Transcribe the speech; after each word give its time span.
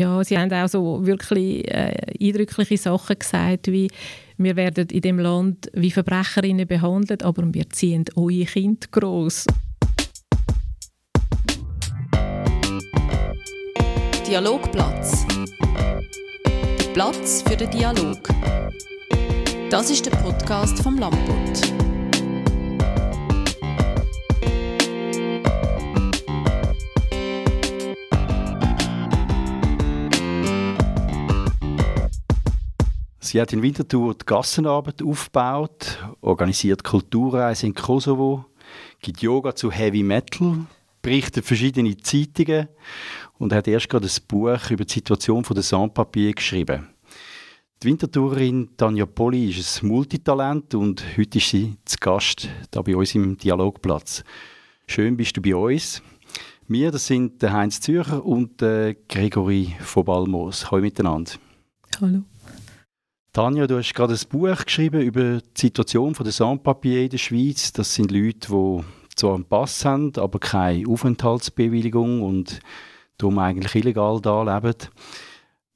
Ja, 0.00 0.22
sie 0.22 0.38
haben 0.38 0.52
auch 0.52 0.68
so 0.68 1.04
wirklich 1.04 1.66
äh, 1.66 1.92
eindrückliche 2.20 2.76
Sachen 2.76 3.18
gesagt, 3.18 3.66
wie 3.66 3.90
wir 4.36 4.54
werden 4.54 4.86
in 4.90 5.00
dem 5.00 5.18
Land 5.18 5.68
wie 5.72 5.90
Verbrecherinnen 5.90 6.68
behandelt, 6.68 7.24
aber 7.24 7.52
wir 7.52 7.68
ziehen 7.70 8.04
eure 8.14 8.44
Kinder 8.44 8.86
groß. 8.92 9.46
Dialogplatz. 14.24 15.26
Der 16.46 16.92
Platz 16.94 17.42
für 17.42 17.56
den 17.56 17.70
Dialog. 17.70 18.20
Das 19.68 19.90
ist 19.90 20.06
der 20.06 20.12
Podcast 20.12 20.80
vom 20.80 20.96
Lamput. 20.96 21.87
Sie 33.28 33.42
hat 33.42 33.52
in 33.52 33.60
Winterthur 33.60 34.14
die 34.14 34.24
Gassenarbeit 34.24 35.02
aufgebaut, 35.02 35.98
organisiert 36.22 36.82
Kulturreisen 36.82 37.68
in 37.68 37.74
Kosovo, 37.74 38.46
gibt 39.02 39.20
Yoga 39.20 39.54
zu 39.54 39.70
Heavy 39.70 40.02
Metal, 40.02 40.60
berichtet 41.02 41.44
verschiedene 41.44 41.94
Zeitungen 41.98 42.68
und 43.36 43.52
hat 43.52 43.68
erst 43.68 43.90
gerade 43.90 44.06
ein 44.06 44.26
Buch 44.26 44.70
über 44.70 44.86
die 44.86 44.94
Situation 44.94 45.42
der 45.42 45.62
Sans-Papier 45.62 46.32
geschrieben. 46.32 46.88
Die 47.82 47.88
Winterthurerin 47.88 48.70
Tanja 48.78 49.04
Poli 49.04 49.50
ist 49.50 49.82
ein 49.82 49.88
Multitalent 49.88 50.74
und 50.74 51.04
heute 51.18 51.36
ist 51.36 51.50
sie 51.50 51.76
zu 51.84 51.98
Gast 52.00 52.48
da 52.70 52.80
bei 52.80 52.96
uns 52.96 53.14
im 53.14 53.36
Dialogplatz. 53.36 54.24
Schön 54.86 55.18
bist 55.18 55.36
du 55.36 55.42
bei 55.42 55.54
uns. 55.54 56.00
Wir, 56.66 56.90
das 56.90 57.06
sind 57.06 57.42
Heinz 57.42 57.78
Zürcher 57.82 58.24
und 58.24 58.56
Gregory 58.56 59.76
von 59.80 60.06
Balmos. 60.06 60.70
Hallo 60.70 60.80
miteinander. 60.80 61.32
Hallo. 62.00 62.22
Tanja, 63.38 63.68
du 63.68 63.78
hast 63.78 63.94
gerade 63.94 64.14
ein 64.14 64.28
Buch 64.30 64.64
geschrieben 64.64 65.00
über 65.00 65.38
die 65.38 65.60
Situation 65.60 66.12
der 66.12 66.32
Sans-Papier 66.32 67.04
in 67.04 67.10
der 67.10 67.18
Schweiz. 67.18 67.72
Das 67.72 67.94
sind 67.94 68.10
Leute, 68.10 68.48
die 68.50 69.14
zwar 69.14 69.36
einen 69.36 69.44
Pass 69.44 69.84
haben, 69.84 70.12
aber 70.16 70.40
keine 70.40 70.88
Aufenthaltsbewilligung 70.88 72.22
und 72.22 72.58
darum 73.16 73.38
eigentlich 73.38 73.76
illegal 73.76 74.20
da 74.20 74.42
leben. 74.42 74.74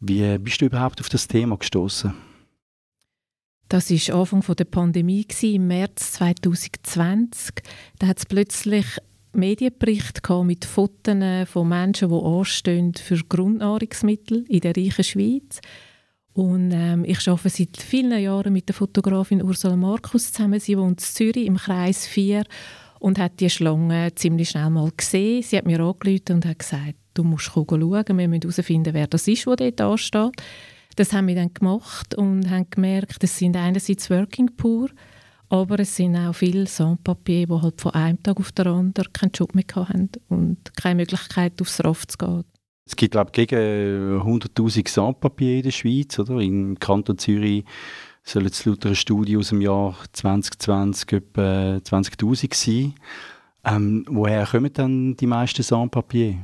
Wie 0.01 0.39
bist 0.39 0.61
du 0.61 0.65
überhaupt 0.65 1.01
auf 1.01 1.09
das 1.09 1.29
Thema 1.29 1.57
gestoßen? 1.57 2.13
Das 3.69 3.93
war 3.93 4.17
Anfang 4.19 4.57
der 4.57 4.65
Pandemie, 4.65 5.25
im 5.43 5.69
März 5.69 6.15
2020. 6.15 7.63
Da 8.01 8.09
hat 8.09 8.19
es 8.19 8.27
plötzlich 8.27 8.87
Medienberichte 9.35 10.43
mit 10.43 10.65
Fotos 10.65 11.49
von 11.49 11.69
Menschen, 11.69 12.09
die 12.09 12.25
anstehen 12.25 12.95
für 12.95 13.19
Grundnahrungsmittel 13.19 14.47
in 14.49 14.61
der 14.63 14.77
reichen 14.77 15.05
Schweiz. 15.05 15.61
Und 16.35 16.73
ähm, 16.73 17.05
ich 17.05 17.29
arbeite 17.29 17.51
seit 17.51 17.77
vielen 17.77 18.19
Jahren 18.19 18.53
mit 18.53 18.69
der 18.69 18.75
Fotografin 18.75 19.43
Ursula 19.43 19.77
Markus 19.77 20.33
zusammen. 20.33 20.61
Sie 20.61 20.79
wohnt 20.79 20.93
in 20.93 20.99
Zürich 20.99 21.47
im 21.47 21.57
Kreis 21.57 22.07
4 22.07 22.45
und 23.01 23.19
hat 23.19 23.41
die 23.41 23.51
Schlange 23.51 24.15
ziemlich 24.15 24.51
schnell 24.51 24.71
mal 24.71 24.91
gesehen. 24.97 25.43
Sie 25.43 25.59
hat 25.59 25.67
mir 25.67 25.81
angerufen 25.81 26.35
und 26.35 26.47
hat 26.47 26.61
gesagt, 26.61 26.95
du 27.15 27.25
musst 27.25 27.45
schauen, 27.45 27.81
wir 27.81 28.29
müssen 28.29 28.41
herausfinden, 28.43 28.95
wer 28.95 29.07
das 29.07 29.29
ist, 29.29 29.47
der 29.47 29.57
dort 29.57 29.81
ansteht. 29.81 30.43
Das 30.97 31.13
haben 31.13 31.27
wir 31.27 31.35
dann 31.35 31.53
gemacht 31.53 32.15
und 32.15 32.49
haben 32.51 32.69
gemerkt, 32.71 33.25
es 33.25 33.39
sind 33.39 33.57
einerseits 33.57 34.11
Working 34.11 34.51
Poor, 34.57 34.89
aber 35.49 35.81
es 35.81 35.97
sind 35.97 36.17
auch 36.17 36.35
viele 36.35 36.67
Sans-Papier, 36.67 37.47
die 37.47 37.53
halt 37.53 37.81
von 37.81 37.93
einem 37.93 38.23
Tag 38.23 38.39
auf 38.39 38.53
den 38.53 38.67
anderen 38.67 39.13
keinen 39.13 39.33
Job 39.33 39.55
mehr 39.55 39.65
haben 39.75 40.11
und 40.29 40.59
keine 40.77 40.97
Möglichkeit, 40.97 41.61
aufs 41.61 41.83
Raff 41.83 42.07
zu 42.07 42.19
gehen. 42.19 42.45
Es 42.93 42.97
gibt, 42.97 43.13
glaube 43.13 43.31
ich, 43.35 43.49
gegen 43.49 44.21
100'000 44.21 44.87
Sans-Papier 44.87 45.57
in 45.57 45.63
der 45.63 45.71
Schweiz. 45.71 46.19
Oder? 46.19 46.41
Im 46.41 46.79
Kanton 46.79 47.17
Zürich 47.17 47.65
sollen 48.23 48.47
es 48.47 48.67
laut 48.67 48.85
einer 48.85 48.95
Studie 48.95 49.39
aus 49.39 49.49
dem 49.49 49.63
Jahr 49.63 49.97
2020 50.13 51.13
etwa 51.13 51.77
20'000 51.77 52.55
sein. 52.55 52.95
Ähm, 53.65 54.05
woher 54.11 54.45
kommen 54.45 54.71
dann 54.75 55.17
die 55.17 55.27
meisten 55.27 55.63
Sans-Papier? 55.63 56.37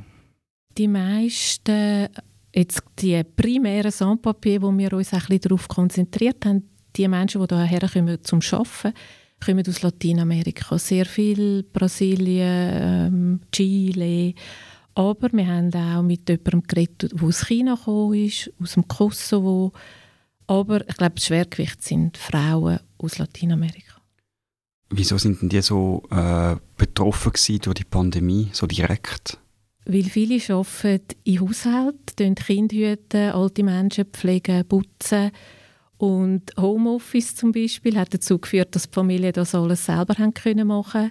Die 0.75 0.87
meisten, 0.87 2.07
jetzt 2.51 2.81
die 2.97 3.23
primären 3.23 3.91
Sans-Papier, 3.91 4.63
wo 4.63 4.75
wir 4.75 4.93
uns 4.93 5.13
ein 5.13 5.39
darauf 5.39 5.67
konzentriert 5.67 6.47
haben, 6.47 6.67
die 6.95 7.07
Menschen, 7.07 7.45
die 7.45 7.55
hierher 7.55 7.87
kommen 7.87 8.23
zum 8.23 8.39
Arbeiten, 8.51 8.97
kommen 9.45 9.67
aus 9.67 9.83
Lateinamerika. 9.83 10.79
Sehr 10.79 11.05
viel 11.05 11.61
Brasilien, 11.71 12.71
ähm, 12.73 13.39
Chile, 13.51 14.33
aber 14.99 15.31
wir 15.31 15.47
haben 15.47 15.73
auch 15.73 16.01
mit 16.01 16.27
jemandem 16.27 16.63
geredet, 16.63 17.13
der 17.13 17.23
aus 17.23 17.47
China 17.47 17.75
gekommen 17.75 18.25
ist, 18.25 18.51
aus 18.61 18.73
dem 18.73 18.85
Kosovo. 18.85 19.71
Aber 20.45 20.85
ich 20.89 20.97
glaube, 20.97 21.15
das 21.15 21.25
Schwergewicht 21.25 21.81
sind 21.81 22.17
Frauen 22.17 22.79
aus 22.97 23.17
Lateinamerika. 23.17 24.01
Wieso 24.89 25.17
sind 25.17 25.41
denn 25.41 25.47
die 25.47 25.61
so 25.61 26.03
äh, 26.11 26.57
betroffen 26.75 27.31
durch 27.61 27.75
die 27.75 27.83
Pandemie, 27.85 28.49
so 28.51 28.67
direkt? 28.67 29.37
Weil 29.85 30.03
viele 30.03 30.41
arbeiten 30.53 31.15
in 31.23 31.39
Haushalten, 31.39 32.35
Kinder 32.35 32.75
hüten, 32.75 33.31
alte 33.31 33.63
Menschen 33.63 34.05
pflegen, 34.05 34.67
putzen. 34.67 35.31
Und 35.97 36.51
Homeoffice 36.57 37.37
zum 37.37 37.53
Beispiel 37.53 37.97
hat 37.97 38.13
dazu 38.13 38.37
geführt, 38.37 38.75
dass 38.75 38.89
die 38.89 38.93
Familien 38.93 39.31
das 39.31 39.55
alles 39.55 39.85
selber 39.85 40.15
haben 40.15 40.33
können 40.33 40.67
machen 40.67 41.09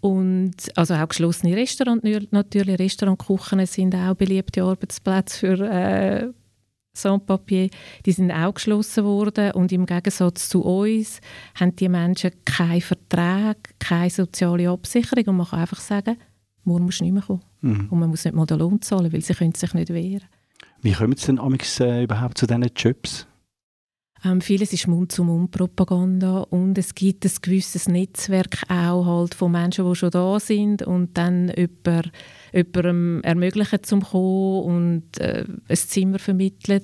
und 0.00 0.54
also 0.76 0.94
auch 0.94 1.08
geschlossene 1.08 1.56
Restaurants, 1.56 2.06
natürlich 2.30 2.78
Restaurantküchen 2.78 3.66
sind 3.66 3.94
auch 3.94 4.14
beliebte 4.14 4.62
Arbeitsplätze 4.62 5.38
für 5.38 5.70
äh, 5.70 6.28
Sans-Papier. 6.92 7.70
Die 8.04 8.12
sind 8.12 8.30
auch 8.30 8.54
geschlossen 8.54 9.04
worden 9.04 9.52
und 9.52 9.72
im 9.72 9.86
Gegensatz 9.86 10.48
zu 10.48 10.62
uns 10.62 11.20
haben 11.54 11.76
die 11.76 11.88
Menschen 11.88 12.32
keinen 12.44 12.80
Vertrag, 12.80 13.56
keine 13.78 14.10
soziale 14.10 14.70
Absicherung 14.70 15.24
und 15.28 15.36
man 15.36 15.46
kann 15.46 15.60
einfach 15.60 15.80
sagen, 15.80 16.16
morgen 16.64 16.84
muss 16.84 17.00
nicht 17.00 17.12
mehr 17.12 17.22
kommen. 17.22 17.42
Mhm. 17.60 17.88
Und 17.90 17.98
man 17.98 18.10
muss 18.10 18.24
nicht 18.24 18.34
mal 18.34 18.46
den 18.46 18.58
Lohn 18.58 18.82
zahlen, 18.82 19.12
weil 19.12 19.20
sie 19.20 19.34
können 19.34 19.54
sich 19.54 19.74
nicht 19.74 19.92
wehren. 19.92 20.24
Wie 20.80 20.92
kommen 20.92 21.16
Sie 21.16 21.26
denn 21.26 21.38
amigs, 21.40 21.80
äh, 21.80 22.04
überhaupt 22.04 22.38
zu 22.38 22.46
diesen 22.46 22.70
Jobs? 22.76 23.27
Ähm, 24.24 24.40
vieles 24.40 24.72
ist 24.72 24.88
Mund-zu-Mund-Propaganda 24.88 26.40
und 26.40 26.76
es 26.76 26.94
gibt 26.94 27.24
ein 27.24 27.32
gewisses 27.40 27.88
Netzwerk 27.88 28.62
auch 28.68 29.06
halt 29.06 29.34
von 29.34 29.52
Menschen, 29.52 29.88
die 29.88 29.94
schon 29.94 30.10
da 30.10 30.40
sind 30.40 30.82
und 30.82 31.16
dann 31.16 31.52
jemand, 31.56 32.12
jemandem 32.52 33.20
ermöglichen 33.22 33.82
zum 33.82 34.02
kommen 34.02 34.64
und 34.64 35.20
äh, 35.20 35.44
ein 35.68 35.76
Zimmer 35.76 36.18
vermitteln 36.18 36.82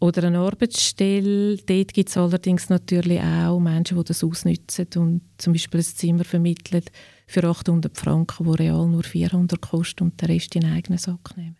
oder 0.00 0.24
eine 0.24 0.38
Arbeitsstelle. 0.38 1.56
Dort 1.56 1.94
gibt 1.94 2.08
es 2.08 2.16
allerdings 2.16 2.70
natürlich 2.70 3.20
auch 3.20 3.60
Menschen, 3.60 3.98
die 3.98 4.04
das 4.04 4.24
ausnutzen 4.24 4.86
und 4.96 5.20
zum 5.36 5.52
Beispiel 5.52 5.80
ein 5.80 5.84
Zimmer 5.84 6.24
vermitteln 6.24 6.84
für 7.26 7.44
800 7.44 7.96
Franken, 7.96 8.46
wo 8.46 8.52
real 8.52 8.86
nur 8.86 9.02
400 9.02 9.60
kostet 9.60 10.02
und 10.02 10.20
den 10.20 10.30
Rest 10.30 10.54
in 10.54 10.62
den 10.62 10.72
eigenen 10.72 10.98
Sack 10.98 11.36
nehmen. 11.36 11.56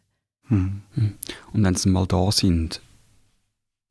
Hm. 0.47 0.82
Und 1.53 1.64
wenn 1.64 1.75
sie 1.75 1.88
mal 1.88 2.06
da 2.06 2.31
sind, 2.31 2.82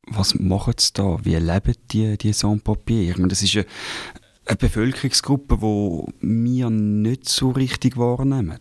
was 0.08 0.36
machen 0.36 0.74
sie 0.78 0.94
da? 0.94 1.18
Wie 1.24 1.36
leben 1.36 1.76
die, 1.92 2.18
die 2.18 2.34
Sans-Papier? 2.34 3.12
Ich 3.12 3.18
meine, 3.18 3.30
das 3.30 3.42
ist 3.42 3.56
eine, 3.56 3.66
eine 4.46 4.58
Bevölkerungsgruppe, 4.58 5.58
die 6.22 6.26
wir 6.56 6.70
nicht 6.70 7.30
so 7.30 7.52
richtig 7.52 7.98
wahrnehmen. 7.98 8.60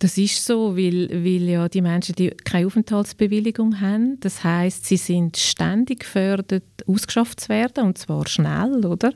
Das 0.00 0.16
ist 0.16 0.44
so, 0.44 0.76
weil, 0.76 1.08
weil 1.10 1.48
ja 1.48 1.68
die 1.68 1.82
Menschen 1.82 2.14
die 2.14 2.30
keine 2.30 2.66
Aufenthaltsbewilligung 2.66 3.80
haben. 3.80 4.18
Das 4.20 4.44
heißt, 4.44 4.84
sie 4.84 4.96
sind 4.96 5.36
ständig 5.36 6.00
gefördert, 6.00 6.64
ausgeschafft 6.86 7.40
zu 7.40 7.48
werden, 7.48 7.86
und 7.86 7.98
zwar 7.98 8.26
schnell, 8.28 8.86
oder? 8.86 9.12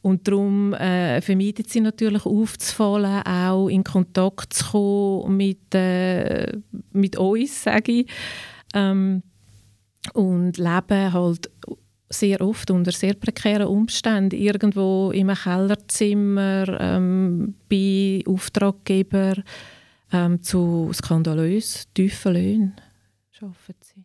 Und 0.00 0.26
darum 0.28 0.72
äh, 0.72 1.20
vermeiden 1.20 1.66
sie 1.68 1.80
natürlich 1.80 2.24
aufzufallen, 2.24 3.22
auch 3.26 3.68
in 3.68 3.84
Kontakt 3.84 4.54
zu 4.54 4.70
kommen 4.70 5.36
mit, 5.36 5.74
äh, 5.74 6.52
mit 6.92 7.18
uns, 7.18 7.64
sage 7.64 7.92
ich. 7.92 8.06
Ähm, 8.72 9.22
und 10.14 10.58
leben 10.58 11.12
halt 11.12 11.50
sehr 12.08 12.40
oft 12.40 12.70
unter 12.70 12.92
sehr 12.92 13.14
prekären 13.14 13.66
Umständen, 13.66 14.38
irgendwo 14.38 15.10
im 15.12 15.28
Kellerzimmer, 15.28 16.80
ähm, 16.80 17.54
bei 17.68 18.22
Auftraggebern 18.26 19.42
ähm, 20.12 20.42
zu 20.42 20.90
skandalös 20.92 21.88
tiefen 21.94 22.34
Löhnen 22.34 22.74
arbeiten 23.42 23.78
sie. 23.82 24.04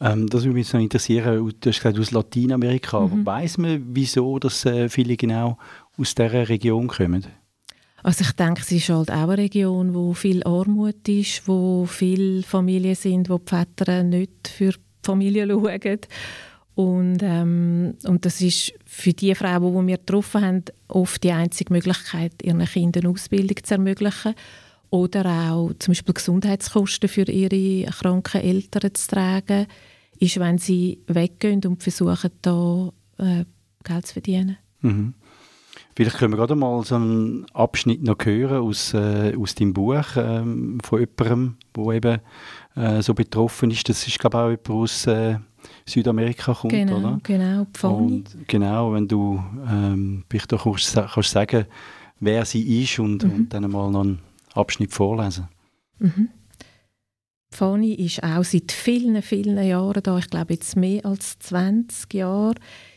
Ähm, 0.00 0.28
das 0.28 0.44
würde 0.44 0.54
mich 0.54 0.68
so 0.68 0.78
interessieren, 0.78 1.52
du 1.60 1.68
hast 1.68 1.78
gesagt 1.78 1.98
aus 1.98 2.10
Lateinamerika, 2.10 3.00
mhm. 3.00 3.24
weiß 3.24 3.58
man, 3.58 3.82
wieso 3.88 4.38
dass, 4.38 4.64
äh, 4.66 4.88
viele 4.88 5.16
genau 5.16 5.58
aus 5.96 6.14
dieser 6.14 6.48
Region 6.48 6.88
kommen? 6.88 7.26
Also 8.04 8.22
ich 8.22 8.32
denke, 8.32 8.60
es 8.60 8.70
ist 8.70 8.90
halt 8.90 9.10
auch 9.10 9.30
eine 9.30 9.38
Region, 9.38 9.94
wo 9.94 10.12
viel 10.12 10.44
Armut 10.44 11.08
ist, 11.08 11.48
wo 11.48 11.86
viele 11.86 12.42
Familien 12.42 12.94
sind, 12.94 13.30
wo 13.30 13.38
die 13.38 13.48
Väter 13.48 14.02
nicht 14.02 14.46
für 14.46 14.72
die 14.72 14.78
Familie 15.02 15.48
schauen. 15.48 16.00
Und, 16.74 17.22
ähm, 17.22 17.94
und 18.04 18.26
das 18.26 18.42
ist 18.42 18.74
für 18.84 19.14
die 19.14 19.34
Frauen, 19.34 19.86
die 19.86 19.92
wir 19.92 19.96
getroffen 19.96 20.44
haben, 20.44 20.64
oft 20.88 21.24
die 21.24 21.32
einzige 21.32 21.72
Möglichkeit, 21.72 22.32
ihren 22.42 22.62
Kindern 22.66 23.06
Ausbildung 23.06 23.56
zu 23.62 23.74
ermöglichen. 23.74 24.34
oder 24.90 25.24
auch 25.50 25.72
zum 25.78 25.92
Beispiel 25.92 26.14
Gesundheitskosten 26.14 27.08
für 27.08 27.24
ihre 27.24 27.90
kranken 27.90 28.42
Eltern 28.42 28.94
zu 28.94 29.08
tragen, 29.08 29.66
ist, 30.20 30.38
wenn 30.38 30.58
sie 30.58 31.00
weggehen 31.06 31.62
und 31.64 31.82
versuchen, 31.82 32.30
da 32.42 32.92
äh, 33.18 33.44
Geld 33.82 34.06
zu 34.06 34.12
verdienen. 34.12 34.58
Mhm. 34.82 35.14
Vielleicht 35.96 36.16
können 36.18 36.32
wir 36.32 36.38
gerade 36.38 36.56
mal 36.56 36.82
so 36.84 36.96
einen 36.96 37.46
Abschnitt 37.52 38.02
noch 38.02 38.16
hören 38.24 38.62
aus, 38.62 38.94
äh, 38.94 39.34
aus 39.38 39.54
deinem 39.54 39.72
Buch 39.72 40.16
ähm, 40.16 40.80
von 40.82 41.00
jemandem, 41.00 41.56
der 41.76 41.94
eben 41.94 42.20
äh, 42.74 43.02
so 43.02 43.14
betroffen 43.14 43.70
ist. 43.70 43.88
Das 43.88 44.06
ist, 44.06 44.18
glaube 44.18 44.36
ich, 44.36 44.42
auch 44.42 44.50
jemand 44.50 44.70
aus 44.70 45.06
äh, 45.06 45.36
Südamerika 45.86 46.52
kommt, 46.54 46.72
genau, 46.72 46.98
oder? 46.98 47.18
Genau, 47.22 47.66
Pfani. 47.72 48.24
Genau, 48.46 48.92
wenn 48.92 49.06
du 49.06 49.42
ähm, 49.68 50.24
vielleicht 50.28 50.52
auch 50.52 50.64
kannst, 50.64 50.94
kannst 50.94 51.30
sagen, 51.30 51.66
wer 52.20 52.44
sie 52.44 52.82
ist 52.82 52.98
und, 52.98 53.22
mhm. 53.24 53.30
und 53.30 53.54
dann 53.54 53.70
mal 53.70 53.90
noch 53.90 54.00
einen 54.00 54.18
Abschnitt 54.54 54.92
vorlesen. 54.92 55.48
Mhm. 55.98 56.28
Fanny 57.50 57.94
ist 57.94 58.22
auch 58.22 58.42
seit 58.42 58.72
vielen, 58.72 59.22
vielen 59.22 59.64
Jahren 59.64 60.02
da. 60.02 60.18
Ich 60.18 60.28
glaube, 60.28 60.54
jetzt 60.54 60.76
mehr 60.76 61.06
als 61.06 61.38
20 61.38 62.12
Jahre. 62.14 62.54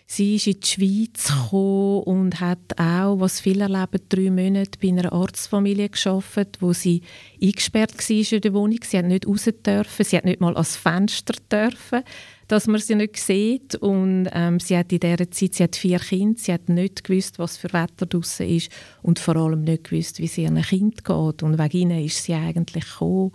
Sie 0.10 0.38
ist 0.38 0.48
in 0.48 0.62
die 0.62 0.66
Schweiz 0.66 1.52
und 1.52 2.40
hat 2.40 2.80
auch, 2.80 3.20
was 3.20 3.42
viele 3.42 3.64
erleben, 3.64 4.00
drei 4.08 4.32
Monate 4.32 4.80
bei 4.82 4.88
einer 4.88 5.12
Arztfamilie 5.12 5.90
geschafft, 5.90 6.62
wo 6.62 6.72
sie 6.72 7.02
eingesperrt 7.44 7.94
war 7.98 8.32
in 8.32 8.42
der 8.42 8.54
Wohnung. 8.54 8.80
Sie 8.84 8.98
hat 8.98 9.06
nicht 9.06 9.28
raus 9.28 9.50
dürfen, 9.66 10.06
sie 10.06 10.16
hat 10.16 10.24
nicht 10.24 10.40
mal 10.40 10.54
ans 10.54 10.78
Fenster 10.78 11.34
dürfen, 11.52 12.04
dass 12.48 12.68
man 12.68 12.80
sie 12.80 12.96
nicht 12.96 13.18
sieht. 13.18 13.76
Und 13.76 14.30
ähm, 14.32 14.62
sie 14.62 14.78
hat 14.78 14.94
in 14.94 15.02
dieser 15.02 15.30
Zeit, 15.30 15.56
sie 15.56 15.64
hat 15.64 15.76
vier 15.76 16.00
Kinder, 16.00 16.40
sie 16.40 16.54
hat 16.54 16.70
nicht 16.70 17.04
gewusst, 17.04 17.38
was 17.38 17.58
für 17.58 17.74
Wetter 17.74 18.06
draußen 18.06 18.48
ist 18.48 18.72
und 19.02 19.20
vor 19.20 19.36
allem 19.36 19.66
nicht 19.66 19.90
gewusst, 19.90 20.20
wie 20.20 20.26
es 20.26 20.38
ihrem 20.38 20.62
Kind 20.62 21.04
geht. 21.04 21.44
Und 21.44 21.60
wegen 21.60 21.78
ihnen 21.78 22.06
ist 22.06 22.24
sie 22.24 22.34
eigentlich 22.34 22.86
gekommen. 22.86 23.34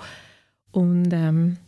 Und 0.71 1.13
ähm, 1.13 1.59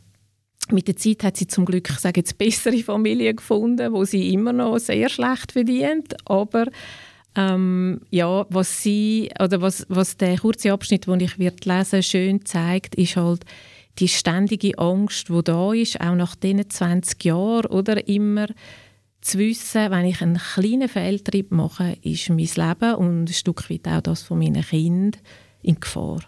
mit 0.73 0.89
der 0.89 0.97
Zeit 0.97 1.23
hat 1.25 1.37
sie 1.37 1.47
zum 1.47 1.65
Glück, 1.65 1.89
sage 1.89 2.21
jetzt, 2.21 2.39
bessere 2.39 2.83
Familie 2.83 3.35
gefunden, 3.35 3.93
wo 3.93 4.05
sie 4.05 4.33
immer 4.33 4.53
noch 4.53 4.79
sehr 4.79 5.09
schlecht 5.09 5.53
verdient, 5.53 6.15
aber 6.25 6.67
ähm, 7.37 8.01
ja, 8.11 8.47
was 8.49 8.83
sie 8.83 9.31
oder 9.41 9.61
was, 9.61 9.87
was 9.89 10.17
der 10.17 10.39
kurze 10.39 10.73
Abschnitt, 10.73 11.07
den 11.07 11.21
ich 11.21 11.39
wird 11.39 11.65
lesen, 11.65 12.03
schön 12.03 12.45
zeigt, 12.45 12.95
ist 12.95 13.17
halt 13.17 13.45
die 13.99 14.09
ständige 14.09 14.79
Angst, 14.79 15.31
wo 15.31 15.43
da 15.43 15.73
ist, 15.73 16.01
auch 16.01 16.15
nach 16.15 16.35
diesen 16.35 16.69
20 16.69 17.25
Jahren 17.25 17.67
oder 17.67 18.07
immer 18.09 18.47
zu 19.21 19.39
wissen, 19.39 19.91
wenn 19.91 20.05
ich 20.05 20.21
einen 20.21 20.39
kleinen 20.39 20.89
Fehltritt 20.89 21.51
mache, 21.51 21.97
ist 22.03 22.29
mein 22.29 22.39
Leben 22.39 22.95
und 22.97 23.25
ein 23.25 23.29
Stück 23.29 23.71
weit 23.71 23.89
auch 23.89 24.03
das 24.03 24.23
von 24.23 24.39
meinen 24.39 24.63
Kindern 24.63 25.21
in 25.63 25.81
Gefahr. 25.81 26.21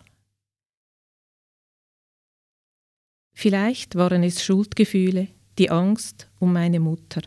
Vielleicht 3.39 3.97
waren 3.97 4.23
es 4.23 4.43
Schuldgefühle, 4.43 5.29
die 5.59 5.69
Angst 5.69 6.31
um 6.39 6.55
meine 6.55 6.81
Mutter. 6.81 7.21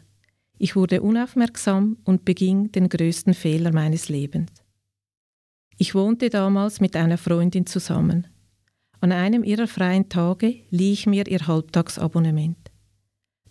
Ich 0.58 0.76
wurde 0.76 1.04
unaufmerksam 1.04 1.98
und 2.04 2.26
beging 2.26 2.72
den 2.72 2.90
größten 2.90 3.36
Fehler 3.36 3.72
meines 3.72 4.10
Lebens. 4.10 4.50
Ich 5.78 5.94
wohnte 5.94 6.32
damals 6.32 6.82
mit 6.82 6.96
einer 6.96 7.20
Freundin 7.20 7.68
zusammen. 7.68 8.26
An 9.00 9.12
einem 9.12 9.44
ihrer 9.44 9.68
freien 9.68 10.10
Tage 10.10 10.56
lieh 10.72 10.94
ich 10.94 11.06
mir 11.06 11.28
ihr 11.28 11.46
Halbtagsabonnement. 11.46 12.58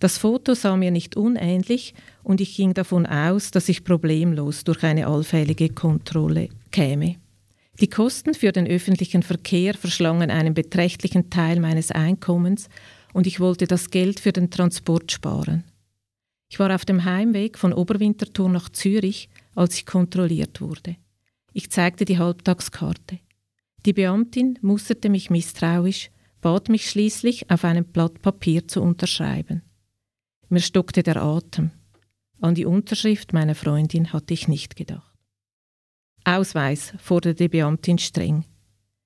Das 0.00 0.18
Foto 0.18 0.54
sah 0.54 0.76
mir 0.76 0.90
nicht 0.90 1.16
unähnlich 1.16 1.94
und 2.24 2.40
ich 2.40 2.56
ging 2.56 2.74
davon 2.74 3.06
aus, 3.06 3.52
dass 3.52 3.68
ich 3.68 3.84
problemlos 3.84 4.64
durch 4.64 4.82
eine 4.82 5.06
allfällige 5.06 5.68
Kontrolle 5.68 6.48
käme. 6.72 7.20
Die 7.80 7.88
Kosten 7.88 8.34
für 8.34 8.50
den 8.50 8.66
öffentlichen 8.66 9.22
Verkehr 9.22 9.74
verschlangen 9.74 10.30
einen 10.30 10.54
beträchtlichen 10.54 11.30
Teil 11.30 11.60
meines 11.60 11.92
Einkommens 11.92 12.68
und 13.12 13.26
ich 13.26 13.38
wollte 13.38 13.66
das 13.66 13.90
Geld 13.90 14.18
für 14.18 14.32
den 14.32 14.50
Transport 14.50 15.12
sparen. 15.12 15.64
Ich 16.50 16.58
war 16.58 16.74
auf 16.74 16.84
dem 16.84 17.04
Heimweg 17.04 17.56
von 17.56 17.72
Oberwinterthur 17.72 18.48
nach 18.48 18.68
Zürich, 18.70 19.28
als 19.54 19.76
ich 19.76 19.86
kontrolliert 19.86 20.60
wurde. 20.60 20.96
Ich 21.52 21.70
zeigte 21.70 22.04
die 22.04 22.18
Halbtagskarte. 22.18 23.20
Die 23.86 23.92
Beamtin 23.92 24.58
musterte 24.60 25.08
mich 25.08 25.30
misstrauisch, 25.30 26.10
bat 26.40 26.68
mich 26.68 26.90
schließlich, 26.90 27.50
auf 27.50 27.64
einem 27.64 27.84
Blatt 27.84 28.22
Papier 28.22 28.66
zu 28.66 28.82
unterschreiben. 28.82 29.62
Mir 30.48 30.60
stockte 30.60 31.02
der 31.02 31.22
Atem. 31.22 31.70
An 32.40 32.54
die 32.54 32.64
Unterschrift 32.64 33.32
meiner 33.32 33.54
Freundin 33.54 34.12
hatte 34.12 34.34
ich 34.34 34.48
nicht 34.48 34.74
gedacht. 34.74 35.07
Ausweis, 36.36 36.92
forderte 36.98 37.44
die 37.44 37.48
Beamtin 37.48 37.98
streng. 37.98 38.44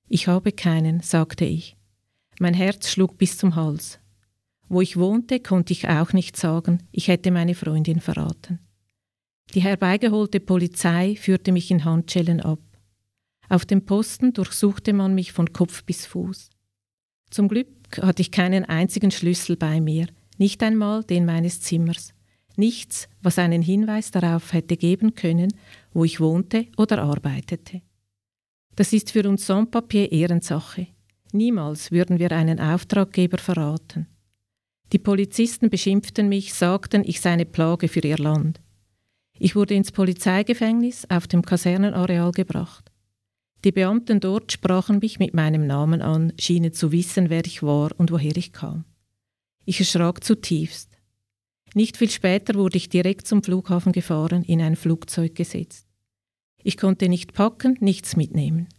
Ich 0.09 0.27
habe 0.27 0.51
keinen, 0.51 0.99
sagte 0.99 1.45
ich. 1.45 1.77
Mein 2.39 2.53
Herz 2.53 2.89
schlug 2.89 3.17
bis 3.17 3.37
zum 3.37 3.55
Hals. 3.55 3.99
Wo 4.67 4.81
ich 4.81 4.97
wohnte, 4.97 5.39
konnte 5.39 5.71
ich 5.71 5.87
auch 5.87 6.11
nicht 6.11 6.35
sagen, 6.35 6.83
ich 6.91 7.07
hätte 7.07 7.31
meine 7.31 7.55
Freundin 7.55 8.01
verraten. 8.01 8.59
Die 9.53 9.61
herbeigeholte 9.61 10.41
Polizei 10.41 11.15
führte 11.15 11.51
mich 11.51 11.71
in 11.71 11.85
Handschellen 11.85 12.41
ab. 12.41 12.59
Auf 13.47 13.65
dem 13.65 13.85
Posten 13.85 14.33
durchsuchte 14.33 14.91
man 14.91 15.15
mich 15.15 15.31
von 15.31 15.53
Kopf 15.53 15.83
bis 15.85 16.05
Fuß. 16.05 16.49
Zum 17.29 17.47
Glück 17.47 18.01
hatte 18.01 18.21
ich 18.21 18.31
keinen 18.31 18.65
einzigen 18.65 19.11
Schlüssel 19.11 19.55
bei 19.55 19.79
mir, 19.79 20.07
nicht 20.37 20.61
einmal 20.61 21.03
den 21.03 21.25
meines 21.25 21.61
Zimmers. 21.61 22.13
Nichts, 22.55 23.07
was 23.21 23.39
einen 23.39 23.61
Hinweis 23.61 24.11
darauf 24.11 24.53
hätte 24.53 24.77
geben 24.77 25.15
können, 25.15 25.53
wo 25.93 26.03
ich 26.03 26.19
wohnte 26.19 26.67
oder 26.77 27.01
arbeitete. 27.01 27.81
Das 28.75 28.93
ist 28.93 29.11
für 29.11 29.27
uns 29.27 29.45
Sans-Papier 29.45 30.11
Ehrensache. 30.11 30.87
Niemals 31.31 31.91
würden 31.91 32.19
wir 32.19 32.31
einen 32.31 32.59
Auftraggeber 32.59 33.37
verraten. 33.37 34.07
Die 34.91 34.99
Polizisten 34.99 35.69
beschimpften 35.69 36.29
mich, 36.29 36.53
sagten, 36.53 37.03
ich 37.05 37.21
sei 37.21 37.31
eine 37.31 37.45
Plage 37.45 37.87
für 37.87 38.01
ihr 38.01 38.17
Land. 38.17 38.61
Ich 39.39 39.55
wurde 39.55 39.73
ins 39.73 39.91
Polizeigefängnis 39.91 41.05
auf 41.09 41.27
dem 41.27 41.41
Kasernenareal 41.41 42.31
gebracht. 42.31 42.91
Die 43.63 43.71
Beamten 43.71 44.19
dort 44.19 44.51
sprachen 44.51 44.99
mich 44.99 45.19
mit 45.19 45.33
meinem 45.33 45.65
Namen 45.65 46.01
an, 46.01 46.33
schienen 46.37 46.73
zu 46.73 46.91
wissen, 46.91 47.29
wer 47.29 47.45
ich 47.45 47.63
war 47.63 47.91
und 47.97 48.11
woher 48.11 48.35
ich 48.35 48.51
kam. 48.51 48.85
Ich 49.65 49.79
erschrak 49.79 50.23
zutiefst. 50.23 50.92
Nicht 51.73 51.97
viel 51.97 52.09
später 52.09 52.55
wurde 52.55 52.77
ich 52.77 52.89
direkt 52.89 53.27
zum 53.27 53.43
Flughafen 53.43 53.91
gefahren, 53.91 54.43
in 54.43 54.61
ein 54.61 54.75
Flugzeug 54.75 55.35
gesetzt. 55.35 55.87
Ich 56.63 56.77
konnte 56.77 57.09
nicht 57.09 57.33
packen, 57.33 57.77
nichts 57.79 58.15
mitnehmen. 58.15 58.69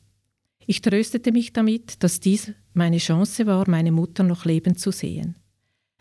Ich 0.67 0.81
tröstete 0.81 1.33
mich 1.33 1.53
damit, 1.53 2.03
dass 2.03 2.21
dies 2.21 2.53
meine 2.73 2.99
Chance 2.99 3.47
war, 3.47 3.69
meine 3.69 3.93
Mutter 3.93 4.23
noch 4.23 4.45
lebend 4.45 4.79
zu 4.79 4.91
sehen. 4.91 5.37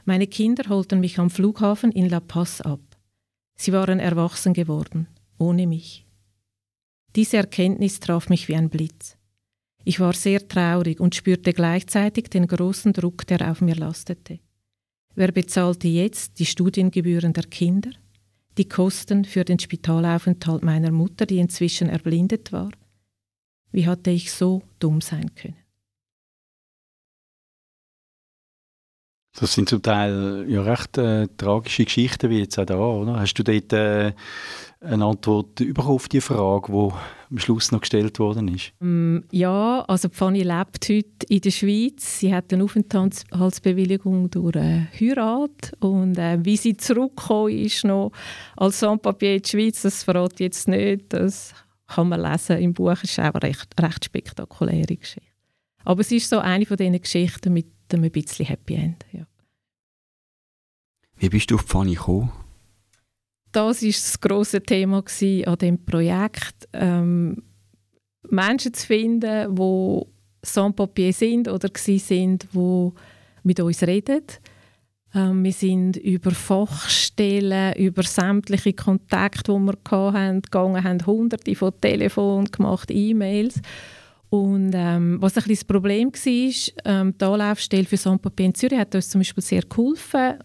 Meine 0.05 0.27
Kinder 0.27 0.69
holten 0.69 0.99
mich 0.99 1.19
am 1.19 1.29
Flughafen 1.29 1.91
in 1.91 2.09
La 2.09 2.19
Paz 2.19 2.61
ab. 2.61 2.81
Sie 3.55 3.73
waren 3.73 3.99
erwachsen 3.99 4.53
geworden, 4.53 5.07
ohne 5.37 5.67
mich. 5.67 6.05
Diese 7.15 7.37
Erkenntnis 7.37 7.99
traf 7.99 8.29
mich 8.29 8.47
wie 8.47 8.55
ein 8.55 8.69
Blitz. 8.69 9.17
Ich 9.83 9.99
war 9.99 10.13
sehr 10.13 10.47
traurig 10.47 10.99
und 10.99 11.15
spürte 11.15 11.53
gleichzeitig 11.53 12.29
den 12.29 12.47
großen 12.47 12.93
Druck, 12.93 13.27
der 13.27 13.51
auf 13.51 13.61
mir 13.61 13.75
lastete. 13.75 14.39
Wer 15.15 15.31
bezahlte 15.31 15.87
jetzt 15.87 16.39
die 16.39 16.45
Studiengebühren 16.45 17.33
der 17.33 17.43
Kinder, 17.43 17.91
die 18.57 18.67
Kosten 18.67 19.25
für 19.25 19.45
den 19.45 19.59
Spitalaufenthalt 19.59 20.63
meiner 20.63 20.91
Mutter, 20.91 21.27
die 21.27 21.37
inzwischen 21.37 21.87
erblindet 21.87 22.51
war? 22.51 22.71
Wie 23.71 23.85
hatte 23.85 24.09
ich 24.09 24.31
so 24.31 24.63
dumm 24.79 25.01
sein 25.01 25.33
können? 25.35 25.57
Das 29.39 29.53
sind 29.53 29.69
zum 29.69 29.81
Teil 29.81 30.45
ja 30.47 30.61
recht 30.61 30.97
äh, 30.97 31.27
tragische 31.37 31.85
Geschichten, 31.85 32.29
wie 32.29 32.39
jetzt 32.39 32.57
auch 32.59 32.65
da, 32.65 32.77
oder? 32.77 33.19
Hast 33.19 33.33
du 33.33 33.43
dort 33.43 33.73
äh, 33.73 34.13
eine 34.83 35.05
Antwort 35.05 35.55
bekommen 35.55 35.89
auf 35.89 36.07
die 36.07 36.21
Frage, 36.21 36.71
die 36.71 36.93
am 37.31 37.39
Schluss 37.39 37.71
noch 37.71 37.81
gestellt 37.81 38.19
worden 38.19 38.47
ist? 38.49 38.73
Mm, 38.79 39.19
ja, 39.31 39.81
also 39.87 40.09
Fanny 40.09 40.43
lebt 40.43 40.89
heute 40.89 41.25
in 41.29 41.41
der 41.41 41.51
Schweiz. 41.51 42.19
Sie 42.19 42.33
hat 42.33 42.53
eine 42.53 42.63
Aufenthaltsbewilligung 42.63 44.29
durch 44.29 44.55
eine 44.55 44.87
Heirat 44.99 45.73
und 45.79 46.17
äh, 46.17 46.37
wie 46.43 46.57
sie 46.57 46.77
zurückgekommen 46.77 47.57
ist 47.57 47.85
noch 47.85 48.11
als 48.57 48.79
Sans-Papier 48.79 49.35
in 49.35 49.41
die 49.41 49.49
Schweiz, 49.49 49.81
das 49.81 50.03
verrate 50.03 50.35
ich 50.35 50.39
jetzt 50.41 50.67
nicht. 50.67 51.13
Das 51.13 51.53
kann 51.87 52.09
man 52.09 52.21
lesen 52.21 52.57
im 52.57 52.73
Buch. 52.73 52.91
Es 52.91 53.03
ist 53.03 53.19
auch 53.19 53.33
eine 53.33 53.43
recht, 53.43 53.69
recht 53.81 54.05
spektakuläre 54.05 54.97
Geschichte. 54.97 55.29
Aber 55.85 56.01
es 56.01 56.11
ist 56.11 56.29
so 56.29 56.39
eine 56.39 56.65
von 56.65 56.77
diesen 56.77 57.01
Geschichten 57.01 57.53
mit 57.53 57.67
einem 57.91 58.09
bisschen 58.11 58.45
Happy 58.45 58.75
End. 58.75 59.05
Ja. 59.11 59.25
Wie 61.17 61.29
bist 61.29 61.51
du 61.51 61.55
auf 61.55 61.61
Fanny 61.61 61.93
gekommen? 61.93 62.31
Das 63.53 63.83
war 63.83 63.89
das 63.89 64.19
grosse 64.19 64.61
Thema 64.63 65.03
an 65.45 65.57
dem 65.59 65.85
Projekt, 65.85 66.67
ähm, 66.73 67.43
Menschen 68.29 68.73
zu 68.73 68.87
finden, 68.87 69.55
die 69.55 70.01
Sans-Papier 70.41 71.13
sind 71.13 71.47
oder 71.47 71.69
sind, 71.75 72.47
die 72.51 72.89
mit 73.43 73.59
uns 73.59 73.83
reden. 73.83 74.23
Ähm, 75.13 75.43
wir 75.43 75.53
sind 75.53 75.97
über 75.97 76.31
Fachstellen, 76.31 77.75
über 77.75 78.01
sämtliche 78.01 78.73
Kontakte, 78.73 79.53
die 79.53 79.59
wir 79.59 79.77
hatten, 79.91 80.41
gegangen, 80.41 80.83
haben 80.83 81.05
hunderte 81.05 81.53
von 81.53 81.79
Telefonen 81.79 82.49
gemacht, 82.51 82.89
E-Mails 82.89 83.61
Und 84.31 84.71
ähm, 84.73 85.21
was 85.21 85.37
ein 85.37 85.43
bisschen 85.43 85.55
das 85.55 85.65
Problem 85.65 86.11
war, 86.11 86.73
ähm, 86.85 87.15
die 87.15 87.25
Anlaufstelle 87.25 87.85
für 87.85 87.97
Sans-Papier 87.97 88.47
in 88.47 88.55
Zürich 88.55 88.79
hat 88.79 88.95
uns 88.95 89.09
zum 89.09 89.19
Beispiel 89.19 89.43
sehr 89.43 89.61
geholfen. 89.61 90.39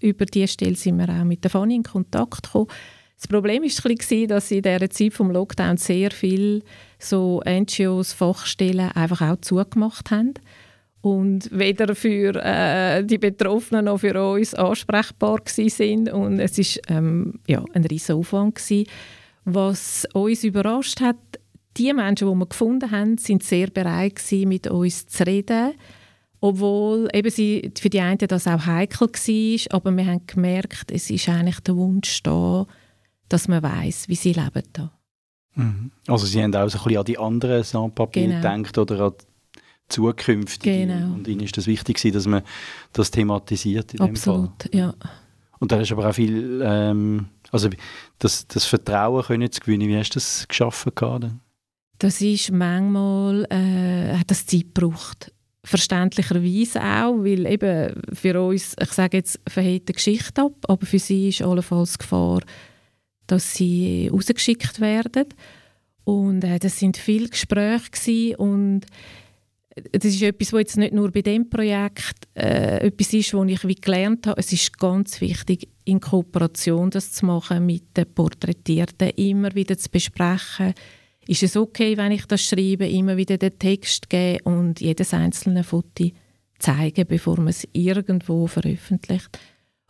Über 0.00 0.26
diese 0.26 0.48
Stelle 0.48 0.76
sind 0.76 0.98
wir 0.98 1.08
auch 1.08 1.24
mit 1.24 1.44
der 1.44 1.50
Fanny 1.50 1.76
in 1.76 1.82
Kontakt 1.82 2.44
gekommen. 2.44 2.68
Das 3.16 3.28
Problem 3.28 3.62
war 3.62 4.26
dass 4.26 4.50
in 4.50 4.62
dieser 4.62 4.90
Zeit 4.90 5.12
des 5.12 5.18
Lockdown 5.18 5.76
sehr 5.76 6.10
viele 6.10 6.62
so 6.98 7.40
NGOs, 7.46 8.12
Fachstellen 8.12 8.90
einfach 8.92 9.22
auch 9.22 9.40
zugemacht 9.40 10.10
haben 10.10 10.34
und 11.00 11.50
weder 11.52 11.94
für 11.94 12.34
äh, 12.42 13.04
die 13.04 13.18
Betroffenen 13.18 13.84
noch 13.84 13.98
für 13.98 14.20
uns 14.20 14.54
ansprechbar 14.54 15.40
sind 15.46 16.10
und 16.10 16.40
es 16.40 16.58
ist 16.58 16.80
ähm, 16.88 17.40
ja, 17.46 17.62
ein 17.74 17.84
riesiger 17.84 18.16
Aufwand 18.16 18.54
gewesen. 18.56 18.86
Was 19.44 20.06
uns 20.14 20.44
überrascht 20.44 21.00
hat, 21.00 21.16
die 21.76 21.92
Menschen, 21.92 22.28
die 22.28 22.34
wir 22.34 22.46
gefunden 22.46 22.90
haben, 22.90 23.18
sind 23.18 23.42
sehr 23.42 23.68
bereit 23.68 24.16
gewesen, 24.16 24.48
mit 24.48 24.66
uns 24.66 25.06
zu 25.06 25.26
reden, 25.26 25.74
obwohl 26.44 27.08
eben 27.14 27.30
sie, 27.30 27.72
für 27.78 27.88
die 27.88 28.00
einen 28.00 28.18
das 28.18 28.46
auch 28.46 28.66
heikel 28.66 29.08
war, 29.08 29.74
aber 29.76 29.96
wir 29.96 30.04
haben 30.04 30.26
gemerkt, 30.26 30.92
es 30.92 31.08
ist 31.08 31.26
eigentlich 31.30 31.60
der 31.60 31.74
Wunsch 31.74 32.22
da, 32.22 32.66
dass 33.30 33.48
man 33.48 33.62
weiß, 33.62 34.10
wie 34.10 34.14
sie 34.14 34.34
leben 34.34 34.62
da. 34.74 34.92
Mhm. 35.54 35.90
Also 36.06 36.26
sie 36.26 36.42
haben 36.42 36.54
auch 36.54 36.68
so 36.68 36.76
ein 36.76 36.84
bisschen 36.84 36.98
an 36.98 37.04
die 37.06 37.18
anderen 37.18 37.64
Sans-Papier 37.64 38.26
genau. 38.26 38.36
gedacht 38.36 38.76
oder 38.76 39.06
an 39.06 39.12
zukünftige. 39.88 40.86
Genau. 40.86 41.14
Und 41.14 41.26
ihnen 41.28 41.40
ist 41.40 41.56
das 41.56 41.66
wichtig, 41.66 41.98
dass 42.12 42.26
man 42.26 42.42
das 42.92 43.10
thematisiert 43.10 43.94
in 43.94 44.00
Absolut, 44.02 44.66
dem 44.66 44.72
Fall. 44.72 44.80
ja. 44.80 44.94
Und 45.60 45.72
da 45.72 45.80
ist 45.80 45.92
aber 45.92 46.10
auch 46.10 46.14
viel, 46.14 46.60
ähm, 46.62 47.24
also 47.52 47.70
das, 48.18 48.46
das 48.48 48.66
Vertrauen 48.66 49.22
können 49.22 49.50
zu 49.50 49.60
gewinnen, 49.60 49.88
wie 49.88 49.96
hast 49.96 50.10
du 50.10 50.16
das 50.18 50.46
geschaffen 50.46 50.92
gerade? 50.94 51.38
Das 51.98 52.20
ist 52.20 52.52
manchmal, 52.52 53.46
äh, 53.48 54.18
hat 54.18 54.30
das 54.30 54.44
Zeit 54.44 54.74
gebraucht. 54.74 55.32
Verständlicherweise 55.64 56.80
auch, 56.80 57.24
weil 57.24 57.46
eben 57.46 58.00
für 58.12 58.40
uns, 58.40 58.76
ich 58.80 58.92
sage 58.92 59.16
jetzt, 59.16 59.40
verhält 59.48 59.88
die 59.88 59.94
Geschichte 59.94 60.42
ab, 60.42 60.52
aber 60.68 60.84
für 60.84 60.98
sie 60.98 61.30
ist 61.30 61.42
allenfalls 61.42 61.98
Gefahr, 61.98 62.40
dass 63.26 63.54
sie 63.54 64.08
rausgeschickt 64.12 64.80
werden. 64.80 65.26
Und 66.04 66.44
äh, 66.44 66.58
das 66.58 66.78
sind 66.78 66.98
viele 66.98 67.28
Gespräche 67.28 68.36
und 68.36 68.82
das 69.92 70.04
ist 70.04 70.22
etwas, 70.22 70.52
was 70.52 70.60
jetzt 70.60 70.76
nicht 70.76 70.94
nur 70.94 71.10
bei 71.10 71.22
dem 71.22 71.50
Projekt 71.50 72.28
äh, 72.34 72.86
etwas 72.86 73.12
ist, 73.12 73.34
was 73.34 73.48
ich 73.48 73.66
wie 73.66 73.74
gelernt 73.74 74.26
habe. 74.26 74.38
Es 74.38 74.52
ist 74.52 74.78
ganz 74.78 75.20
wichtig, 75.20 75.68
in 75.84 76.00
Kooperation 76.00 76.90
das 76.90 77.12
zu 77.12 77.26
machen 77.26 77.66
mit 77.66 77.96
den 77.96 78.06
Porträtierten, 78.06 79.10
immer 79.10 79.52
wieder 79.54 79.76
zu 79.76 79.90
besprechen. 79.90 80.74
Ist 81.26 81.42
es 81.42 81.56
okay, 81.56 81.96
wenn 81.96 82.12
ich 82.12 82.26
das 82.26 82.42
schreibe, 82.42 82.86
immer 82.86 83.16
wieder 83.16 83.38
den 83.38 83.58
Text 83.58 84.10
gebe 84.10 84.42
und 84.44 84.80
jedes 84.80 85.14
einzelne 85.14 85.64
Foto 85.64 86.10
zeigen, 86.58 87.06
bevor 87.06 87.36
man 87.36 87.48
es 87.48 87.66
irgendwo 87.72 88.46
veröffentlicht? 88.46 89.38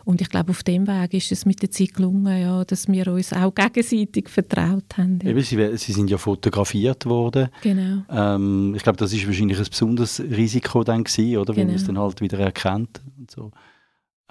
Und 0.05 0.21
ich 0.21 0.29
glaube, 0.29 0.50
auf 0.50 0.62
dem 0.62 0.87
Weg 0.87 1.14
ist 1.14 1.33
es 1.33 1.47
mit 1.47 1.62
der 1.62 1.71
Zeit 1.71 1.95
gelungen, 1.95 2.41
ja, 2.41 2.62
dass 2.64 2.88
wir 2.88 3.09
uns 3.09 3.33
auch 3.33 3.55
gegenseitig 3.55 4.29
vertraut 4.29 4.99
haben. 4.99 5.19
Ja. 5.23 5.31
Eben, 5.31 5.41
sie, 5.41 5.76
sie, 5.79 5.93
sind 5.93 6.11
ja 6.11 6.19
fotografiert 6.19 7.07
worden. 7.07 7.49
Genau. 7.62 8.03
Ähm, 8.11 8.75
ich 8.76 8.83
glaube, 8.83 8.99
das 8.99 9.14
ist 9.14 9.26
wahrscheinlich 9.26 9.59
ein 9.59 9.64
besonderes 9.64 10.21
Risiko 10.21 10.85
dann 10.85 11.05
gewesen, 11.05 11.38
oder, 11.38 11.55
genau. 11.55 11.57
wenn 11.57 11.67
man 11.69 11.76
es 11.76 11.85
dann 11.87 11.99
halt 11.99 12.21
wieder 12.21 12.38
erkennt. 12.38 13.00
Und, 13.17 13.31
so. 13.31 13.50